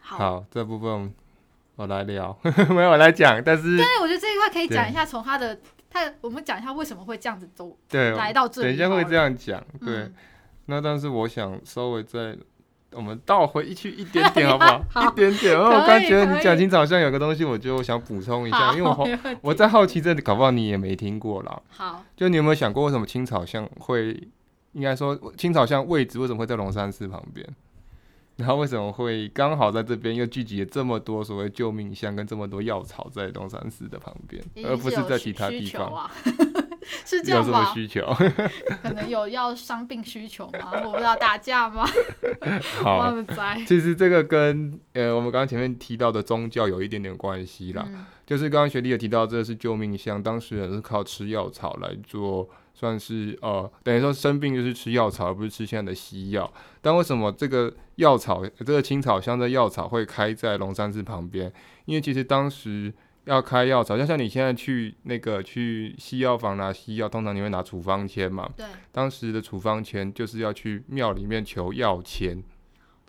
[0.00, 1.14] 好，好，这部分
[1.76, 3.42] 我来聊， 没有我来讲。
[3.42, 8.66] 但是，对，我觉得这一块可以讲一下，从它的他，我们讲一下为什么会这样子走，对，来到这里。
[8.66, 10.00] 等一下会这样讲，对。
[10.00, 10.14] 嗯、
[10.66, 12.36] 那但是我想稍微再。
[12.92, 14.82] 我们倒回去一点点， 好不好？
[14.90, 15.56] 好一点点。
[15.56, 21.60] 哦我刚觉得你讲清楚，好像有个东西，我觉得我想补充一下，因为我我在好奇这里，搞不好你也没听过啦。
[21.68, 24.28] 好，就你有没有想过，为什么青草巷会，
[24.72, 27.46] 应该说青草巷位置为什么会在龙山寺旁边？
[28.36, 36.08] 然后为什么会刚好在这边又聚集了这么多所谓救命香跟这么多药草在龙山寺的旁边，而不是在其他地方？
[37.04, 37.58] 是这样吗？
[37.58, 38.00] 有什么需求？
[38.82, 40.72] 可能有要伤病需求吗？
[40.84, 41.86] 我不知道打架吗？
[42.82, 43.14] 好，
[43.66, 47.84] 其实这个跟呃我们刚刚前面提到的宗教有一点点关系啦。
[47.88, 56.50] 嗯、就是刚刚学弟也提到，这是救命香，当时人是靠吃药草来做，算是呃等于说生病就是吃药草，而不是吃现在的西药。
[56.80, 61.52] 但为什么这个药草，这个青草香的药草会开在龙山寺旁边？
[61.84, 62.92] 因为其实当时。
[63.28, 68.50] 要开药草，就像你现在去那个去西药房拿西药，通常你会拿处方签嘛？
[68.56, 68.66] 对。
[68.90, 72.42] 当时的处方签就是要去庙里面求药签。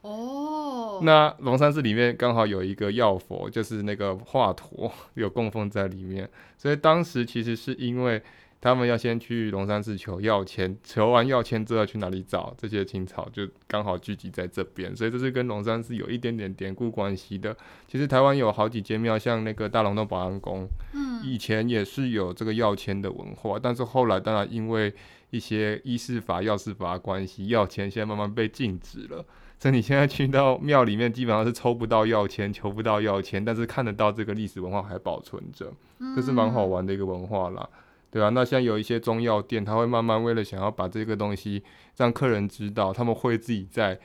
[0.04, 1.00] 哦。
[1.02, 8.22] 那龙山寺里面刚好有一个药佛，就是那个华佗 有供奉在里面，所以当时其实是因为。
[8.62, 17.56] 他们要先去龙山寺求药签，求完药签之后去哪里找这些青草，就刚好聚集在这边，所以这是跟龙山寺有一点点典故关系的。
[17.88, 24.94] 其实台湾有好几间庙，像那个大龙洞保安宫，嗯，以前也是有这个药签的文化，但是后来当然因为
[25.30, 29.26] 一些医事法、药事法的关系，药签现在慢慢被禁止了，
[29.58, 35.72] 所以你现在去到庙里面，基本上是抽不到药签，求不到药签，但是看得到这个历史文化还保存着，
[36.14, 37.70] 这是蛮好玩的一个文化啦。
[38.12, 41.64] 对啊，那像有一些中药店，他会慢慢为了想要把这个东西
[41.96, 44.00] 让客人知道，他们会自己在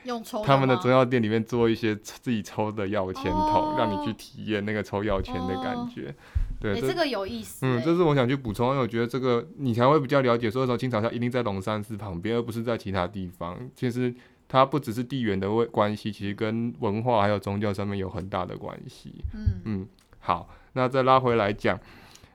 [0.45, 6.13] 他们的中药店里面做一些自己抽的药签筒，让你去体验那个抽药签的感觉。
[6.61, 7.65] 对，这个有意思。
[7.65, 10.51] 嗯，这是我想去补充，因为我觉得这个你才会比较了解。
[10.51, 13.57] 所以说，青草巷一定在龙山寺旁边，而不是在其他地方。
[13.75, 14.13] 其实
[14.47, 19.13] 它不只是地缘的关系，其实跟文化还有宗教上面有很大的关系。
[19.33, 19.87] 嗯嗯，
[20.19, 21.79] 好，那再拉回来讲。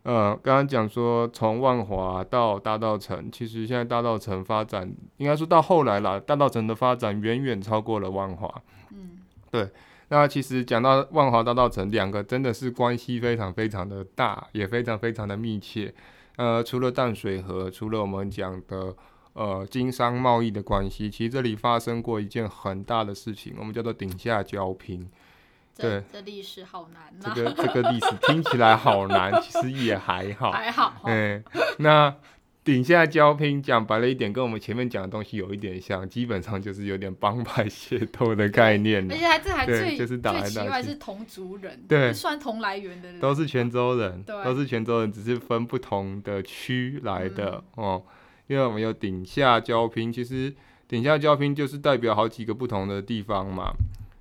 [0.03, 8.63] 呃，刚刚讲说从万华到大道城，其实现在大道城发展，应该说到后来啦，大道城的发展远远超过了万华。
[8.93, 9.19] 嗯，
[9.51, 9.69] 对。
[10.09, 15.95] 那其实讲到万华大道城两个，真的是关系非常非常的大，也非常非常的密切。
[16.37, 18.97] 呃，除了淡水河，除了我们讲的
[19.35, 25.09] 呃经商贸易的关系，其实这里发生过一件很大的事情，我们叫做顶下交拼。
[25.77, 27.35] 对，这历史好难。
[27.35, 30.51] 这个这个历史听起来好难， 其实也还好。
[30.51, 31.01] 还好。
[31.05, 31.43] 嗯，
[31.79, 32.15] 那
[32.63, 39.03] 顶下交拼讲白了一点，跟我们前面讲的东西有一点像，基本上就是有点帮派械斗的概念。
[39.11, 48.03] 而且还这还最就是打来打去，最奇怪是同族人，对，算同来源的人，都是泉州人，都是泉州人，只是分不同的区来的、嗯、哦。
[48.47, 50.53] 因为我们有顶下交拼，其实
[50.87, 53.73] 顶下交拼就是代表好几个不同的地方嘛。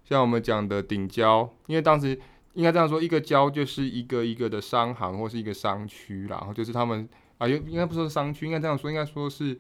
[0.09, 2.19] 像我们讲的顶交，因为当时
[2.53, 7.07] 应该这样说，一个交就是一个一个的商行或是一个商区，然后就是他们
[7.37, 9.59] 啊，应应该不说商区，应该这样说，应该说是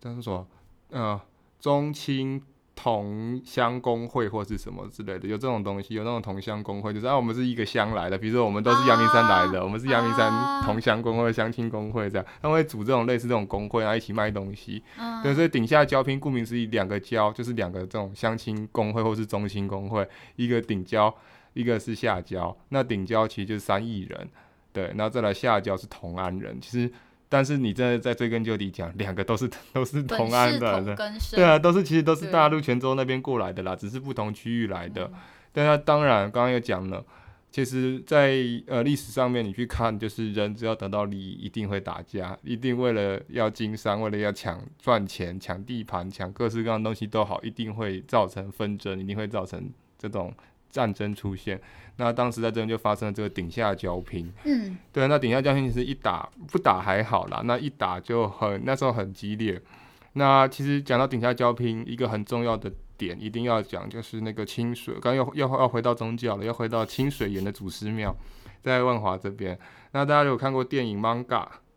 [0.00, 0.44] 这样说，
[0.90, 1.20] 呃，
[1.60, 2.42] 中青。
[2.76, 14.82] 同乡工会或是什么之类的，有这种东西，有那种同乡工会，就是啊，我们是一个乡来的，比如说我们都是阳明山来的，啊、我们是阳明山同乡工会、乡亲工会这样，他们会组这种类似这种工会，然后一起卖东西。
[14.98, 20.06] 嗯、对，所以顶下交拼，顾名思义，两个交就是两个这种乡亲工会或是中心工会，
[20.36, 21.14] 一个顶交，
[21.52, 22.56] 一个是下交。
[22.70, 24.28] 那顶交其实就是三亿人，
[24.72, 26.92] 对，然后再来下交是同安人，其实。
[27.34, 30.94] 但是你真的在追根究底讲，两个都是 都是同安的，
[31.32, 35.10] 对啊，都是其实都是大陆泉州那边过来的啦，只是不同区域来的。
[35.52, 37.04] 但他当然刚刚又讲了，
[37.50, 49.68] 其实在，在呃历史上面你去看，就是人只要得到利益，一定会打架，一定为了要经商，为了要抢赚钱、抢地盘、抢各式各样的东西都好，一定会造成纷争，一定会造成
[49.98, 50.32] 这种。
[50.74, 51.60] 战争出现，
[51.98, 54.28] 那当时在这边就发生了这个顶下交拼。
[54.42, 59.62] 嗯，对，那顶下交拼其实一打不打还好啦，那一打就很那时候很激烈。
[60.14, 68.12] 那其实讲到顶下交拼，一个很重要的点一定要讲，就是那个清水，刚要要要回到宗教了，要回到清水岩的祖师庙，
[68.60, 69.56] 在万华这边。
[69.92, 71.24] 那大家有看过电影《Manga》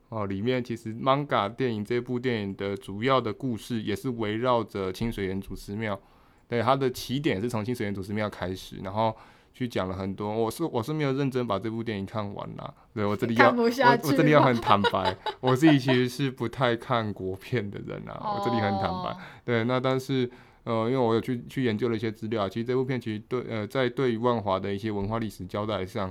[0.09, 5.99] 哦，里面其实《Manga》电影这部电影的主要的故事也是围绕着清水岩祖师庙。
[6.47, 9.13] 对，它的起点是从清水岩祖师庙开始，然后
[9.53, 10.33] 去讲了很多。
[10.33, 12.73] 我是我是没有认真把这部电影看完啦。
[12.93, 18.37] 对，我这里要我我这里要很坦白，我自己其实是不太看国片的人啊。
[18.37, 19.17] 我这里很坦白。
[19.43, 20.29] 对，那但是
[20.63, 26.09] 呃，因为我有去去研究了一些资料，其实这部片其实对呃在对于万华的一些文化历史交代上，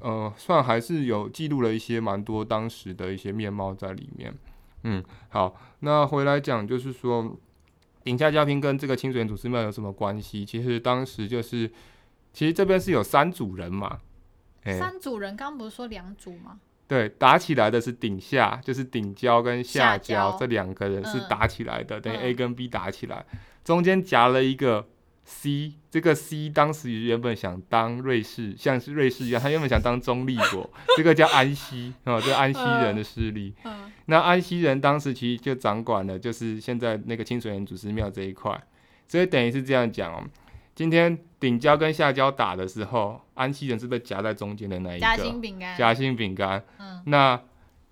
[0.00, 4.34] 呃，算还是有记录了一些蛮多当时的一些面貌在里面。
[4.84, 7.36] 嗯，好，那回来讲就是说。
[8.04, 10.44] 顶下交拼跟这个清水岩祖师庙有什么关系？
[10.44, 11.68] 其实当时就是，
[12.32, 13.98] 其实这边是有三组人嘛。
[14.64, 16.60] 欸、三组人，刚刚不是说两组吗？
[16.86, 24.86] 对，打起来的是顶下，就是顶交跟下交，这两个人是打起来的，嗯、等于 A 跟 B 打起来，嗯、中间夹了一个。
[25.24, 33.54] C 这个 C 当时原本想当瑞士，像是瑞士一样，他原本想当中立国，这个叫安息啊，这个安息人的势力。
[34.06, 38.62] 那安息人当时其实就掌管了，就是现在那个清水岩祖师庙这一块，
[39.08, 40.22] 所以等于是这样讲哦。
[40.74, 46.62] 今天顶交跟下交打的时候，安西人是被夹在中间的那一个夹心饼干，夹心饼干。
[46.78, 47.40] 嗯，那。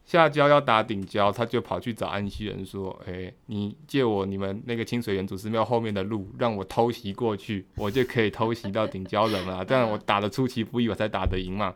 [0.05, 9.64] 下交要打顶交，他就跑去找安溪人说：“诶、欸，你借我你们那个清水岩祖师庙后面的路，让我偷袭过去，我就可以偷袭到顶交人了。
[9.68, 11.72] 但我打得出其不意，我才打得赢嘛。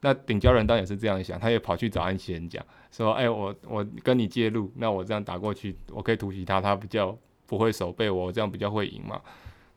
[0.00, 9.20] 那顶交人当然也是这样想，他也跑去找安溪人讲说：‘诶、欸，我我跟你借路，那我这样打过去，我可以突袭他，他比较不会守备我，我这样比较会赢嘛。’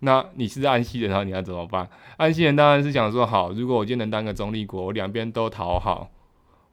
[0.01, 1.89] 那你是安溪人，然后你要怎么办？
[2.17, 6.09] 安溪人当然是想说：好，如果我今天能当个中立国，我两边都讨好。”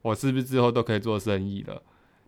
[0.01, 1.81] 我是不是之后都可以做生意了？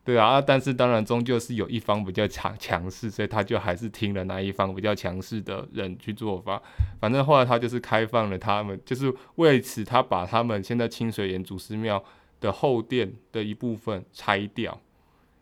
[0.04, 6.60] 对啊，但是当然终究是有一方比较强强势，所以他就还是听了那一方比较强势的人去做法。
[7.00, 12.04] 反正后来他就是开放了他们，就是为此他把他们现在清水岩祖师庙
[12.40, 14.82] 的后殿的一部分拆掉，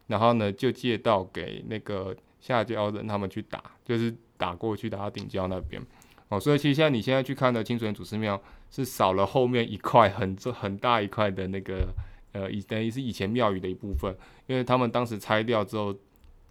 [0.07, 5.81] 然后呢就借道给那个下交人他们去打，就是打过去打到顶交那边。
[6.27, 11.87] 哦，所以其实现在你现在去看的清水岩祖师庙是少了后面一块很这很大一块的那个。
[12.37, 14.15] 呃，以等于是以前庙宇的一部分，
[14.45, 15.95] 因为他们当时拆掉之后，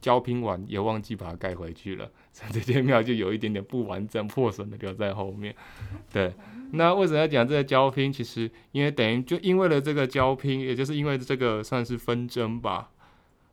[0.01, 5.55] 交拼完也忘记把它盖回去了，所以这间庙就有一点点不完整、破损的留在后面。
[6.13, 6.35] 对，
[6.73, 8.13] 那为什么要讲这个交拼？
[8.13, 12.91] 其实因为等于就因为了这个交拼，也就是因为这个算是纷争吧，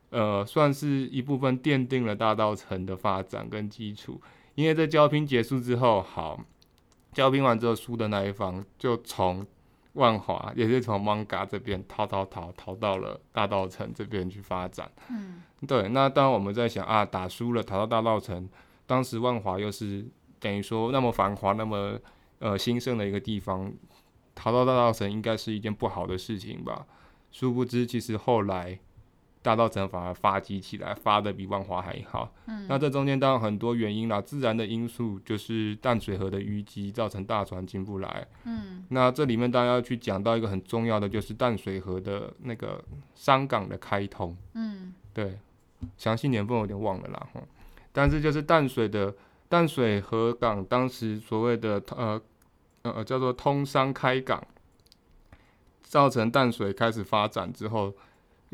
[0.09, 4.19] 呃，算是一部分奠定了大道城的发展跟基础。
[4.55, 6.43] 因为在交拼结束之后，好，
[7.11, 9.45] 交拼完之后输的那一方就从。
[9.93, 14.91] 万华也是从艋舺这边逃逃逃逃到了大道城这边去发展。
[15.09, 15.87] 嗯，对。
[15.89, 18.49] 那当我们在想啊，打输了逃到大道城，
[18.85, 20.05] 当时万华又是
[20.39, 21.97] 等于说那么繁华、那么
[22.39, 23.71] 呃兴盛的一个地方，
[24.35, 26.85] 逃到大道城应该是一件不好的事情吧？
[27.31, 28.79] 殊不知，其实后来。
[29.43, 32.33] 大稻埕反而发迹起来，发的比万华还好。
[32.47, 38.25] 嗯，那这中间当然很多原因啦，自然的因素就是淡水河的淤积造成大船进不来。
[38.45, 42.81] 嗯，那这里面当然要去讲到一个很重要的，就是淡水河的那个
[43.15, 44.33] 商港的开通。
[44.53, 45.37] 嗯，对，
[45.97, 47.27] 详细年份有点忘了啦。
[47.91, 49.13] 但是就是淡水的
[49.49, 52.21] 淡水河港当时所谓的呃
[52.83, 54.41] 呃叫做通商开港，
[55.81, 57.93] 造成淡水开始发展之后。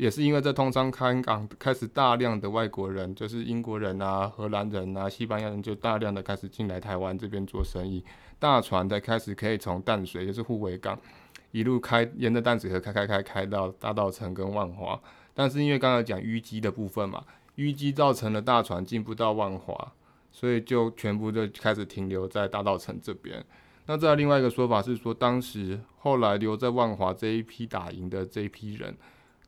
[0.00, 8.02] 也是因为在通商开港开始，大量的外国人，就是英国人啊、荷兰人啊、西班牙人，就大量的开始进来台湾这边做生意，
[8.38, 10.98] 大船才开始可以从淡水，就是护卫港，
[11.50, 14.98] 一路开，沿着淡水河开开开开到大稻城跟万华，
[15.34, 17.22] 但是因为刚才讲淤积的部分嘛，
[17.56, 19.92] 淤积造成了大船进不到万华，
[20.32, 23.44] 所以就全部就开始停留在大稻城这边。
[23.84, 28.96] 那再另外一个说法是说，当时后来留在万华这一批打赢的这一批人，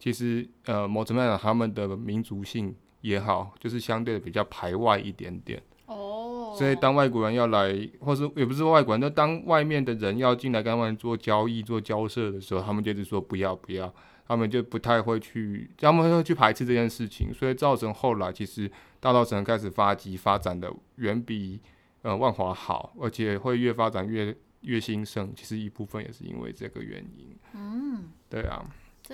[0.03, 5.63] 其实呃，某层面讲他们的民族性也好，就是相对的比较排外一点点。
[5.87, 6.53] 哦。
[6.59, 13.95] 所以当外国人要来，或是也不是外国人，那当外面的人要进来跟他们做交易、做交涉的时候，他们就是说不要不要，
[14.27, 21.61] 他们就不太会去，他们会去排斥这件事情，所以造成后来其实大稻城开始发迹发展的远比。
[22.03, 25.33] 呃，万华好，而且会越发展越越兴盛。
[25.37, 27.33] 其实一部分也是因为这个原因。
[27.55, 28.67] 嗯，对啊，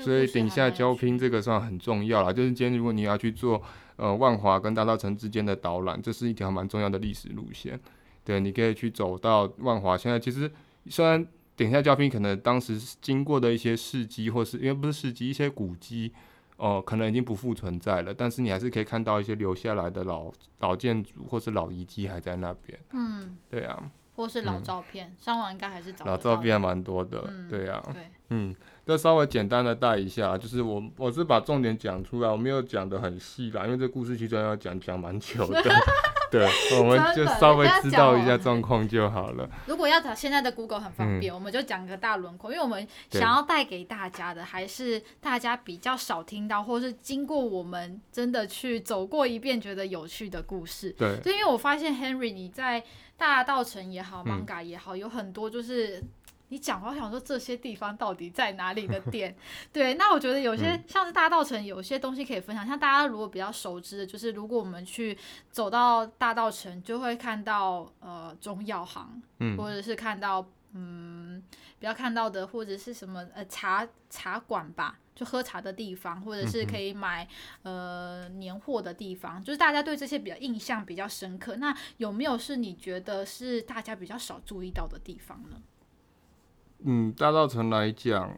[0.03, 2.32] 所以等一下交拼这个算很重要啦。
[2.32, 3.62] 就是今天如果你要去做
[3.96, 7.78] 呃万华跟大稻城之间的导览，这是一条蛮重要的历史路线。
[8.24, 9.96] 对，你可以去走到万华。
[9.96, 10.51] 现在其实
[10.86, 11.26] 虽然
[11.57, 16.12] 等一下交拼可能当时经过的一些事迹，或是因为不是事迹，一些古迹。
[16.59, 20.28] 哦，可能已经不复存在了，但是你还是可以看到一些留下来的老
[20.59, 22.76] 老建筑或是老遗迹还在那边。
[22.90, 23.80] 嗯，对啊，
[24.16, 27.26] 或是老照片，上网应该还是找老照片还蛮多的。
[27.28, 28.53] 嗯、对啊，对，嗯，
[28.89, 35.62] 就稍微简单的带一下，就是我我是把重点讲出来，我没有讲的很细啦，因为这故事其实要讲讲蛮久的。
[36.32, 39.47] 对，我们就稍微知道一下状况就好了。
[39.66, 50.91] 如果要找现在的 Google 很方便，嗯、我们就讲个大轮廓，因为我们想要带给大家的还是大家比较少听到，或是经过我们真的去走过一遍觉得有趣的故事。
[50.99, 52.82] 对，就因为我发现 Henry 你在
[53.18, 56.03] 大道城也好，Manga 也好，有很多就是。
[56.51, 59.36] 你讲，我想说这些地方到底在哪里的店？
[59.72, 62.66] 对，那我觉得有些、嗯、像是大道城，有些东西可以分享。
[62.66, 65.16] 像大家如果比较熟知的，就是如果我们去
[65.51, 71.42] 走到大道城，就会看到呃中药行，嗯、或者是看到嗯
[71.78, 77.28] 比较看到的，或者是什么呃茶茶馆吧，就喝茶的地方，或者是可以买
[77.62, 81.57] 呃年货的地方，就是大家对这些比较印象比较深刻。
[81.57, 85.61] 那有没有是你觉得是大家比较少注意到的地方呢？
[86.84, 88.30] 嗯，大稻城来讲，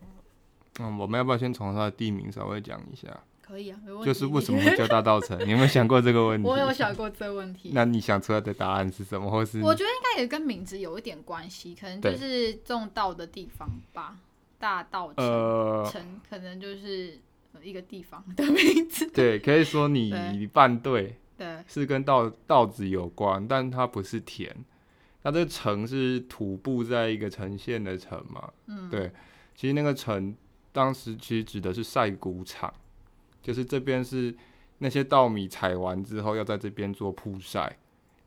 [0.81, 3.09] 嗯，我们要不要先从它的地名稍微讲一下？
[3.43, 4.07] 可以啊，没问题。
[4.07, 5.37] 就是为什么会叫大稻城？
[5.45, 6.49] 你有没有想过这个问题？
[6.49, 7.71] 我有想过这个问题。
[7.75, 9.29] 那你想出来的答案是什么？
[9.31, 14.17] 或是我觉得应该也跟名字有一点关系，可能就是种稻的地方吧。
[14.59, 17.19] 大稻城，呃，埕可能就是
[17.63, 19.07] 一个地方的名字。
[19.11, 24.55] 对，可以说你半 对，对，是跟稻稻子有关，但它不是田。
[25.23, 28.51] 那这个城是土部在一个呈现的城嘛？
[28.67, 29.11] 嗯，对，
[29.55, 30.35] 其实那个城
[30.73, 32.73] 当时其实指的是晒谷场，
[33.43, 34.35] 就是这边是
[34.79, 37.77] 那些稻米采完之后要在这边做曝晒，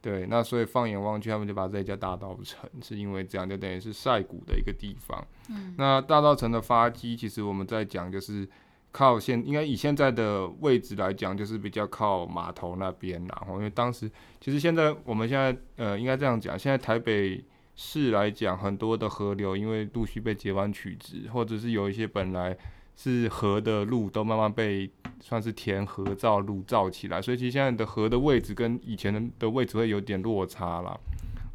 [0.02, 5.26] 对，那所以放眼望去，他们就把这里叫大稻城，是因为这样就等于是晒谷的一个地方。
[5.50, 8.48] 嗯，那大稻城的发迹，其实我们在讲就是。
[8.94, 17.44] 靠现，应该以现在的位置来讲，就是比较靠码头那边，然后因为当时其实现在我们现在呃应该这样讲，现在台北
[17.76, 22.56] 市来讲，很多的河流因为陆续被截弯取直，或者是有一些本来
[22.96, 24.88] 是河的路，都慢慢被
[25.20, 31.00] 算是填河造路造起来，所以其实现在的河的位置跟以前的位置会有点落差了。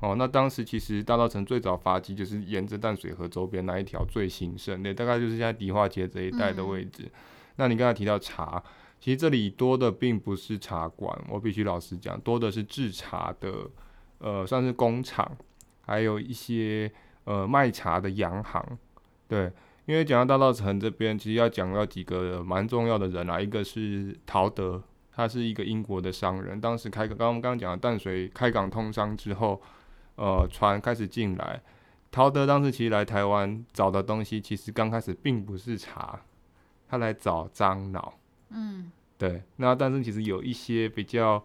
[0.01, 7.03] 哦，那当时其实大道城最早发迹就是沿着淡水河周边那一条最兴盛的，大概就是现在迪化街这一带的位置。
[7.03, 7.11] 嗯、
[7.57, 8.63] 那你刚才提到茶，
[9.01, 13.69] 其实这里多的并不是茶馆，我必须老实讲，多的是制茶的，
[14.19, 15.37] 呃，算是工厂，
[15.81, 16.89] 还有一些
[17.25, 18.65] 呃卖茶的洋行。
[19.27, 19.51] 对，
[19.87, 24.81] 因为讲到大道城这边，其实要讲到几个蛮重要的人啊，一个是陶德，
[25.11, 29.61] 他是一个英国的商人，当时开刚刚我们刚刚讲的淡水开港通商之后。
[30.19, 31.63] 呃，船开始进来，
[32.11, 36.21] 陶德当时其实来台湾找的东西，其实刚开始并不是茶，
[36.89, 38.15] 他来找樟脑。
[38.51, 39.45] 嗯，对。
[39.57, 41.41] 那但是其实有一些比较，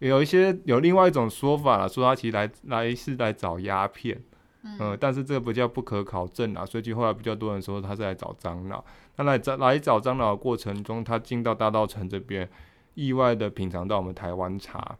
[0.00, 4.22] 有一些有另外一种说法啦，说他其实来来是来找鸦片。
[4.62, 8.84] 嗯、呃，但是这个比较不可考证啊，所以就后来比较多人说他是来找樟脑。
[9.16, 12.46] 那来找来找樟脑的过程中，他进到大道城这边，
[12.94, 14.98] 意外的品尝到我们台湾茶。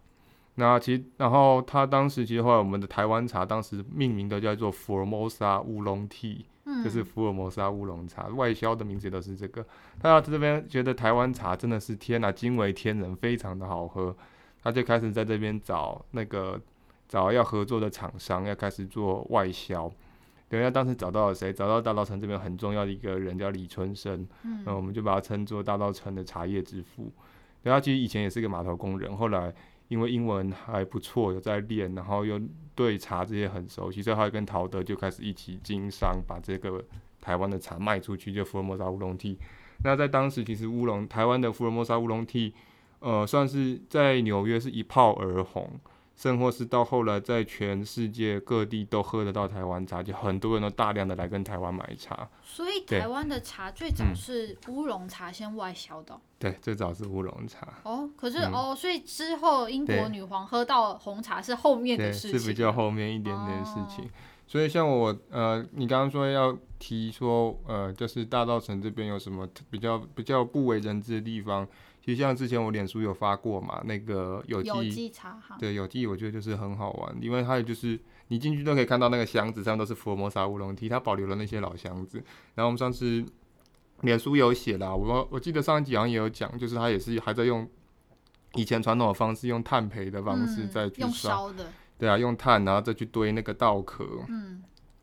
[0.60, 6.38] 那其实，然后他当时其实后来我们的台湾茶当时命名的叫做福尔摩沙乌龙 tea，
[6.82, 9.64] 就是福尔摩沙乌龙茶，外销的名字都是这个。
[10.00, 14.12] 他在这边觉得台湾茶真的是天呐，惊为天人，非常的好喝，
[14.60, 16.60] 他就开始在这边找那个
[17.06, 19.88] 找要合作的厂商，要开始做外销。
[20.48, 21.52] 等下当时找到了谁？
[21.52, 27.12] 找到大稻埕这边很重要的一个人叫李春生，嗯，我们就把他称作大稻埕的茶叶之父。
[27.62, 29.54] 然后其实以前也是一个码头工人，后来。
[29.88, 32.40] 因为英文还不错，有在练，然后又
[32.74, 36.84] 对茶这些很熟悉，所以他跟陶德就开始一起经商，把这个
[37.20, 39.36] 台湾的茶卖出去，就福尔摩沙乌龙 Tea。
[39.82, 42.52] 那在当时，其实乌龙台湾的福尔摩沙乌龙 Tea，
[43.00, 45.80] 呃，算是在纽约是一炮而红。
[46.16, 52.28] 甚或是到后来，在全世界各地都喝得到台湾茶，就很多人都大量的来跟台湾买茶。
[52.42, 56.20] 所以台湾的茶最早是乌龙茶先外销的。
[56.38, 57.66] 对，最早是乌龙茶。
[57.82, 64.04] 哦，可是、嗯、哦，所以之后英国女皇喝到红茶是后面的事情，是比较后面一点点事情。
[64.04, 64.08] 哦、
[64.46, 71.66] 所以像我呃，你刚刚说要提说呃，就是大稻城这边有什么比较比较不为人知的地方？
[72.00, 82.16] 其实像之前我脸书有发过嘛，那个有机，有机茶行，对，有机我觉得就是很好玩，因为它有就是你进去都可以看到那个箱子上都是福尔摩沙乌龙 Tea，它保留了那些老箱子。
[82.54, 83.22] 然后我们上次
[84.02, 87.68] 脸书有写啦，我我记得上一集好像也有讲，就是他也是还在用
[88.54, 91.66] 以前传统的方式，用炭焙的方式再去烧，的，
[91.98, 94.62] 对啊，用炭然后再去堆那个稻壳，嗯，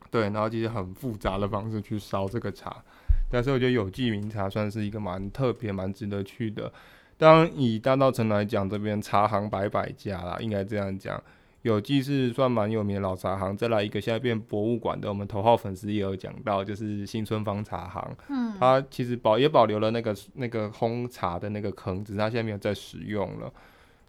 [0.09, 2.83] 对，然后这些很复杂的方式去烧这个茶。
[3.29, 6.71] 但是我觉得有机名茶算是一个蛮特别、蛮值得去的。
[7.17, 11.21] 当然，以大稻城来讲，这边茶行百百家啦，应该这样讲。
[11.65, 18.15] 有机是算蛮有名的老茶行，再来一个现在变博物馆的，我们头号粉丝也有讲到，就是新春芳茶行。
[18.29, 23.51] 嗯，它其实保也保留了那个那个烘茶的那个坑，只是它现在没有在使用了。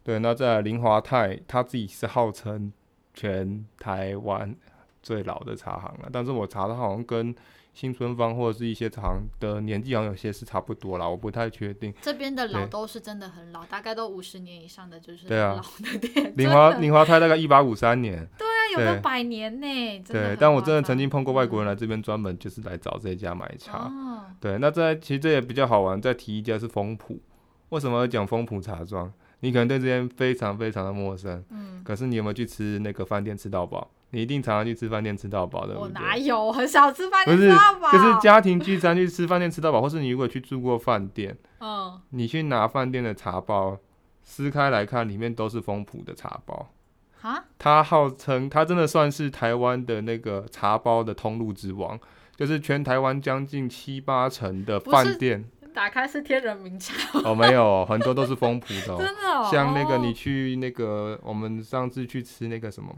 [0.04, 2.70] 对，那在林华泰，他自己是号称
[3.14, 4.54] 全台湾
[5.02, 7.34] 最老的茶行了，但是我查的好像跟
[7.76, 11.92] 新村坊或者是一些厂的年纪好像有些是差不多啦，我不太确定。
[12.00, 16.32] 这边的老都是真的很老，大概都五十年以上的就是老的店。
[16.38, 18.26] 林华林华泰大概一八五三年。
[18.38, 20.02] 对啊，有个百年呢。
[20.08, 23.90] 对，但我真的曾经碰过外国人来这边专门就是来找这家买茶。
[23.90, 24.24] 哦。
[24.40, 27.20] 对，那在其实这也比较好玩，再提一家是丰埔。
[27.68, 29.12] 为什么要讲丰埔茶庄？
[29.46, 31.44] 你可能对这边非常非常的陌生。
[31.50, 31.80] 嗯。
[31.84, 33.88] 可是你有没有去吃那个饭店吃到饱？
[34.10, 35.78] 你一定常常去吃饭店吃到饱的。
[35.78, 37.92] 我哪有，很少吃饭店吃到饱。
[37.92, 43.78] 就是家庭聚餐去吃饭店吃到饱， 或是你如果去住过饭店，嗯，你去拿饭店的茶包，
[44.22, 46.68] 撕开来看，里面都是丰埔的茶包。
[47.20, 47.44] 哈？
[47.58, 51.98] 它号称它真的算是台湾的那个茶包的通路之王，
[52.36, 55.44] 就是全台湾将近七八成的饭店
[55.76, 56.94] 打开是天人名茶。
[57.22, 58.96] 哦，没有，很多都是丰埔的。
[58.96, 59.46] 真的哦。
[59.52, 62.88] 像那个你去那个，我们上次去吃那个什么？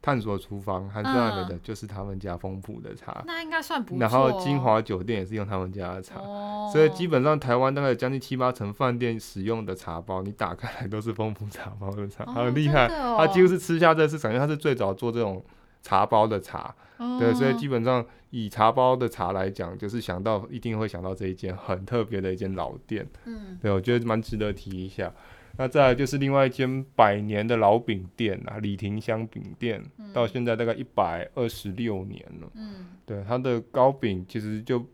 [0.00, 3.98] 探索厨房，还是那美的就是他们家丰埔的茶，那应该算不错。
[3.98, 12.86] 然后金华酒店也是用他们家的茶，哦、所以基本上台湾大概有将近七八成饭店使用的茶包，你打开来都是丰埔茶包的茶，哦、很厉害。
[12.86, 15.44] 哦、它几乎是吃下这市场，因为它是最早做这种
[15.82, 23.06] 茶包的茶，哦、对，所以基本上以茶包的茶来讲，就是想到一定会想到这一间很特别的一间老店。
[23.24, 25.12] 嗯，对，我觉得蛮值得提一下。
[25.56, 32.48] 那再来就是另外一间百年的老饼店啊，李廷香饼店，嗯、到现在大概一百二十六年了。
[32.54, 34.84] 嗯，对，它的糕饼其实就，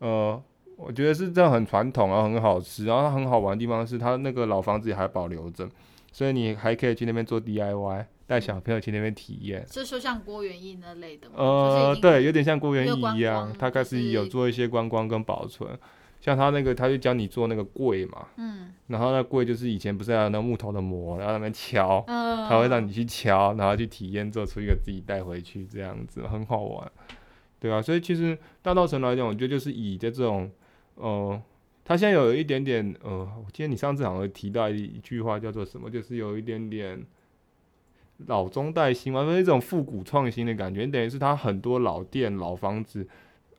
[0.00, 0.42] 呃，
[0.76, 2.84] 我觉得是这样很传统啊，很好吃。
[2.84, 5.66] 然后它很好玩的地方是，它那个老房子也还保留着，
[6.10, 9.66] 所以你还可以去那边做 DIY，带小朋友去那边体验。
[9.68, 11.34] 是说像郭元益那类的吗？
[11.36, 15.78] 呃，对，有点像郭元益一样，他开始有做一些观光跟保存。
[16.20, 26.92] 像他那个，他就教你做那个柜嘛，嗯，然后那柜就是以前不是要那木头的模，然后那边敲，嗯，他会让你去敲，然后去体验做出一个自己带回去这样子，很好玩，
[27.58, 30.48] 对啊，所以其实大稻城来讲，我觉得就是以这种，
[30.94, 31.42] 呃，
[31.84, 37.04] 他现在有一点点，呃，我记得你上次好像提到一一句话叫做什么，就是有一点点
[38.26, 43.06] 老中带新嘛，就是一种复古创新的感觉，等于是他很多老店老房子。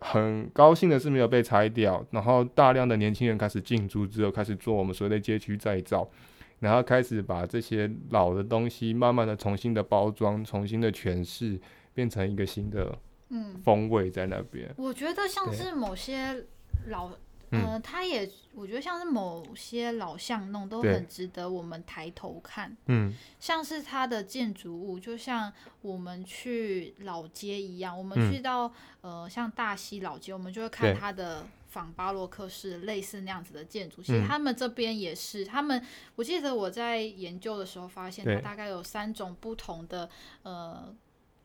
[0.06, 6.06] 很高兴的是没有被拆掉，然后大量的年轻人开始进驻之后，开始做我们所谓的街区再造，
[6.60, 11.58] 然后开始把这些老的东西慢慢的重新的包装、重新的诠释，
[11.94, 12.94] 变成一个新的
[13.30, 14.70] 嗯风味在那边。
[14.76, 16.36] 我觉得像是某些
[16.88, 17.10] 老。
[17.54, 22.76] 呃，它也，我觉得像是某些老巷弄都很值得我们抬头看。
[22.88, 25.52] 嗯，像是它的建筑物，就像
[25.82, 28.68] 我们去老街一样，我们去到、
[29.02, 34.02] 嗯、呃像大溪老街，我们就会看它的仿巴洛克式类似那样子的建筑。
[34.02, 35.84] 其实他们这边也是，他们
[36.16, 40.10] 我记得我在研究的时候发现，它大概有三种不同的
[40.44, 40.96] 呃。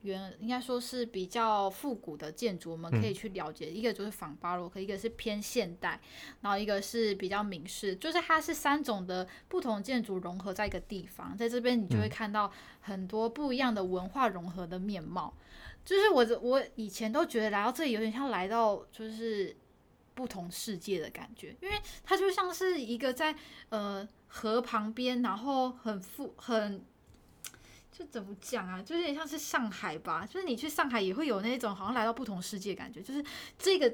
[0.02, 3.66] 原应该说是比较复古的建筑，我们可以去了解。
[3.66, 6.00] 嗯、一个就是仿巴洛克，一个是偏现代，
[6.40, 15.34] 然后一个是比较明式，就是它是三种的不同建筑融合在一个地方，在这边你就会看到很多不一样的文化融合的面貌。
[15.36, 19.56] 嗯、就是我我以前都觉得来到这里有点像来到就是
[20.14, 21.74] 不同世界的感觉，因为
[22.04, 23.34] 它就像是一个在
[23.70, 26.84] 呃河旁边，然后很富很。
[27.98, 33.24] 就怎么讲啊，就有点像是上海吧，就是你去上海也会有那种好像来到不同世界感觉，就是
[33.58, 33.92] 这个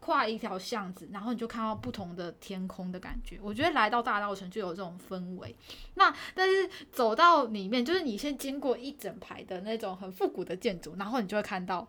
[0.00, 3.38] 跨一条巷子，然后你就看到不同的天空的感觉。
[3.40, 5.54] 我觉得来到大稻城就有这种氛围。
[5.94, 11.86] 那但是走到里面，就是你先经过一整排的那种很复古的建筑，然后你就会看到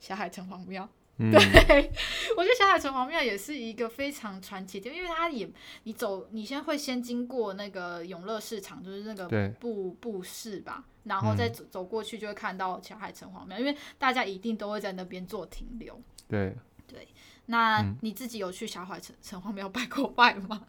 [0.00, 0.88] 小海城隍庙。
[1.18, 1.40] 嗯、对，
[2.36, 5.48] 我觉得小海城隍庙也是一个非常传奇的，因为它也
[5.84, 16.00] 你走，你先会先经过那个永乐市场，就是那个布布市吧，然后再走走过去就会看到小海城隍庙，因为大家一定都会在那边做停留。
[16.28, 16.54] 对。
[16.88, 17.08] 对，
[17.46, 20.62] 那你自己有去小海城城隍庙拜过拜吗？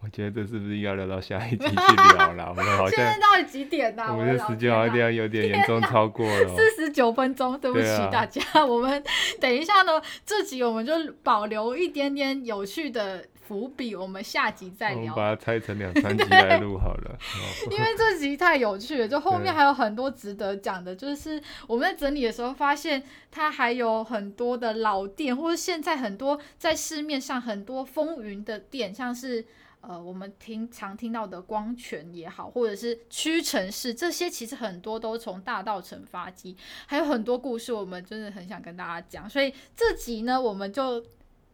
[0.00, 2.46] 我觉得这是不是要聊到下一集去聊了？
[2.50, 4.06] 我们好像 现在到底几点呢？
[4.08, 8.40] 我们的时间好像有点严重超过了，四十九分钟，对不起大家。
[8.52, 9.02] 啊、我们
[9.40, 10.92] 等一下呢，这集我们就
[11.24, 14.98] 保留一点点有趣的伏笔，我们下集再聊。
[14.98, 17.18] 我们把它拆成两三集 来录好了，
[17.68, 20.94] 因为这集太有趣了，就后面还有很多值得讲的。
[20.94, 29.44] 就是我们在整理的时候发现，它还有很多的老店，或者现在很多在市面上很多风云的店，像是。
[29.80, 36.56] 呃，我们听常听到的光泉也好，或者是屈臣氏，这些其实很多都从大道城发迹，
[36.86, 39.30] 还有很多故事，我们真的很想跟大家讲。
[39.30, 41.04] 所以这集呢，我们就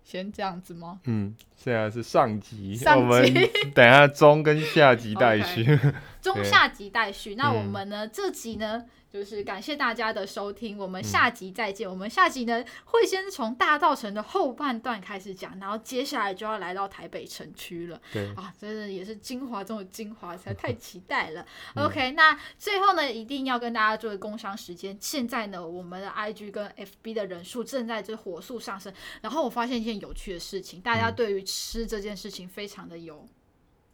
[0.02, 1.00] 先这样子吗？
[1.04, 3.34] 嗯，现在是上集，上集我们
[3.74, 7.34] 等一下中跟下集待续，okay, 中下集待续。
[7.34, 8.84] 那我们呢，嗯、这集呢？
[9.14, 11.88] 就是感谢大家的收听，我们下集再见。
[11.88, 18.00] 嗯、我们下集呢会先从大稻城的后半段开始讲，然后接下来就要来到台北城区了。
[18.12, 21.46] 对啊，真的也是精华中的精华，实在太 期待了。
[21.76, 24.98] 嗯、OK，那最后呢，一定要跟大家做个工商时间。
[25.00, 28.92] 现在呢，我们的 IG 跟 FB 的人数正在就火速上升。
[29.20, 33.24] 然后我发现一件有趣的事情，大家对于吃这件事情非常的有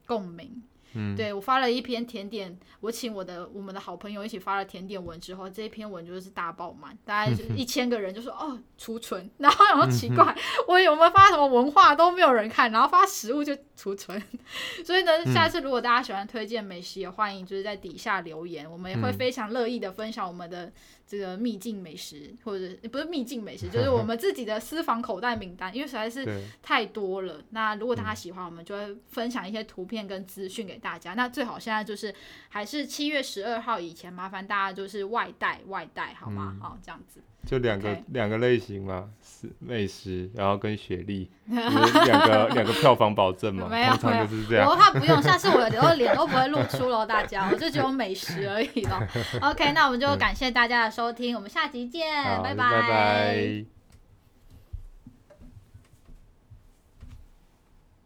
[0.07, 0.63] 共鸣。
[0.95, 10.37] 嗯，对，我发了一篇甜点，我请我的我们的好朋友一起发了甜点文之后，这一篇文就是大爆满，大概 一千个人就说哦储存， 然后然后奇怪，
[10.69, 14.21] 我有没有发什么文化都没有人看，然后发食物就储存，
[14.85, 20.73] 所以呢，下次如果大家喜欢推荐美食，也欢迎就是在底下留言，我们也会非常乐意的分享我们的。
[21.11, 26.25] 这个秘境美食，或者不是秘境美食，就是 我们自己的私房口袋名单，因为实在是
[26.63, 27.43] 太多了。
[27.51, 31.15] 那如果大家喜欢，我们就会分享一些图片跟资讯给大家。
[31.15, 32.15] 那最好现在就是
[32.49, 36.57] 还是七月十二号以前，麻烦大家就是外带外带，好吗？
[36.61, 37.21] 好，这样子。
[37.47, 43.69] 就两个两.个类型嘛，是美食，然后跟雪莉， 两个两个票房保证嘛，
[43.99, 44.69] 通常就是这样。
[44.69, 48.97] 我怕不用，下次我的脸都不会露出喽， 大家，我就只有美食而已喽。
[49.41, 52.71] OK，那我们就感谢大家的收听，我们下集见，拜拜。
[52.71, 53.80] 拜拜。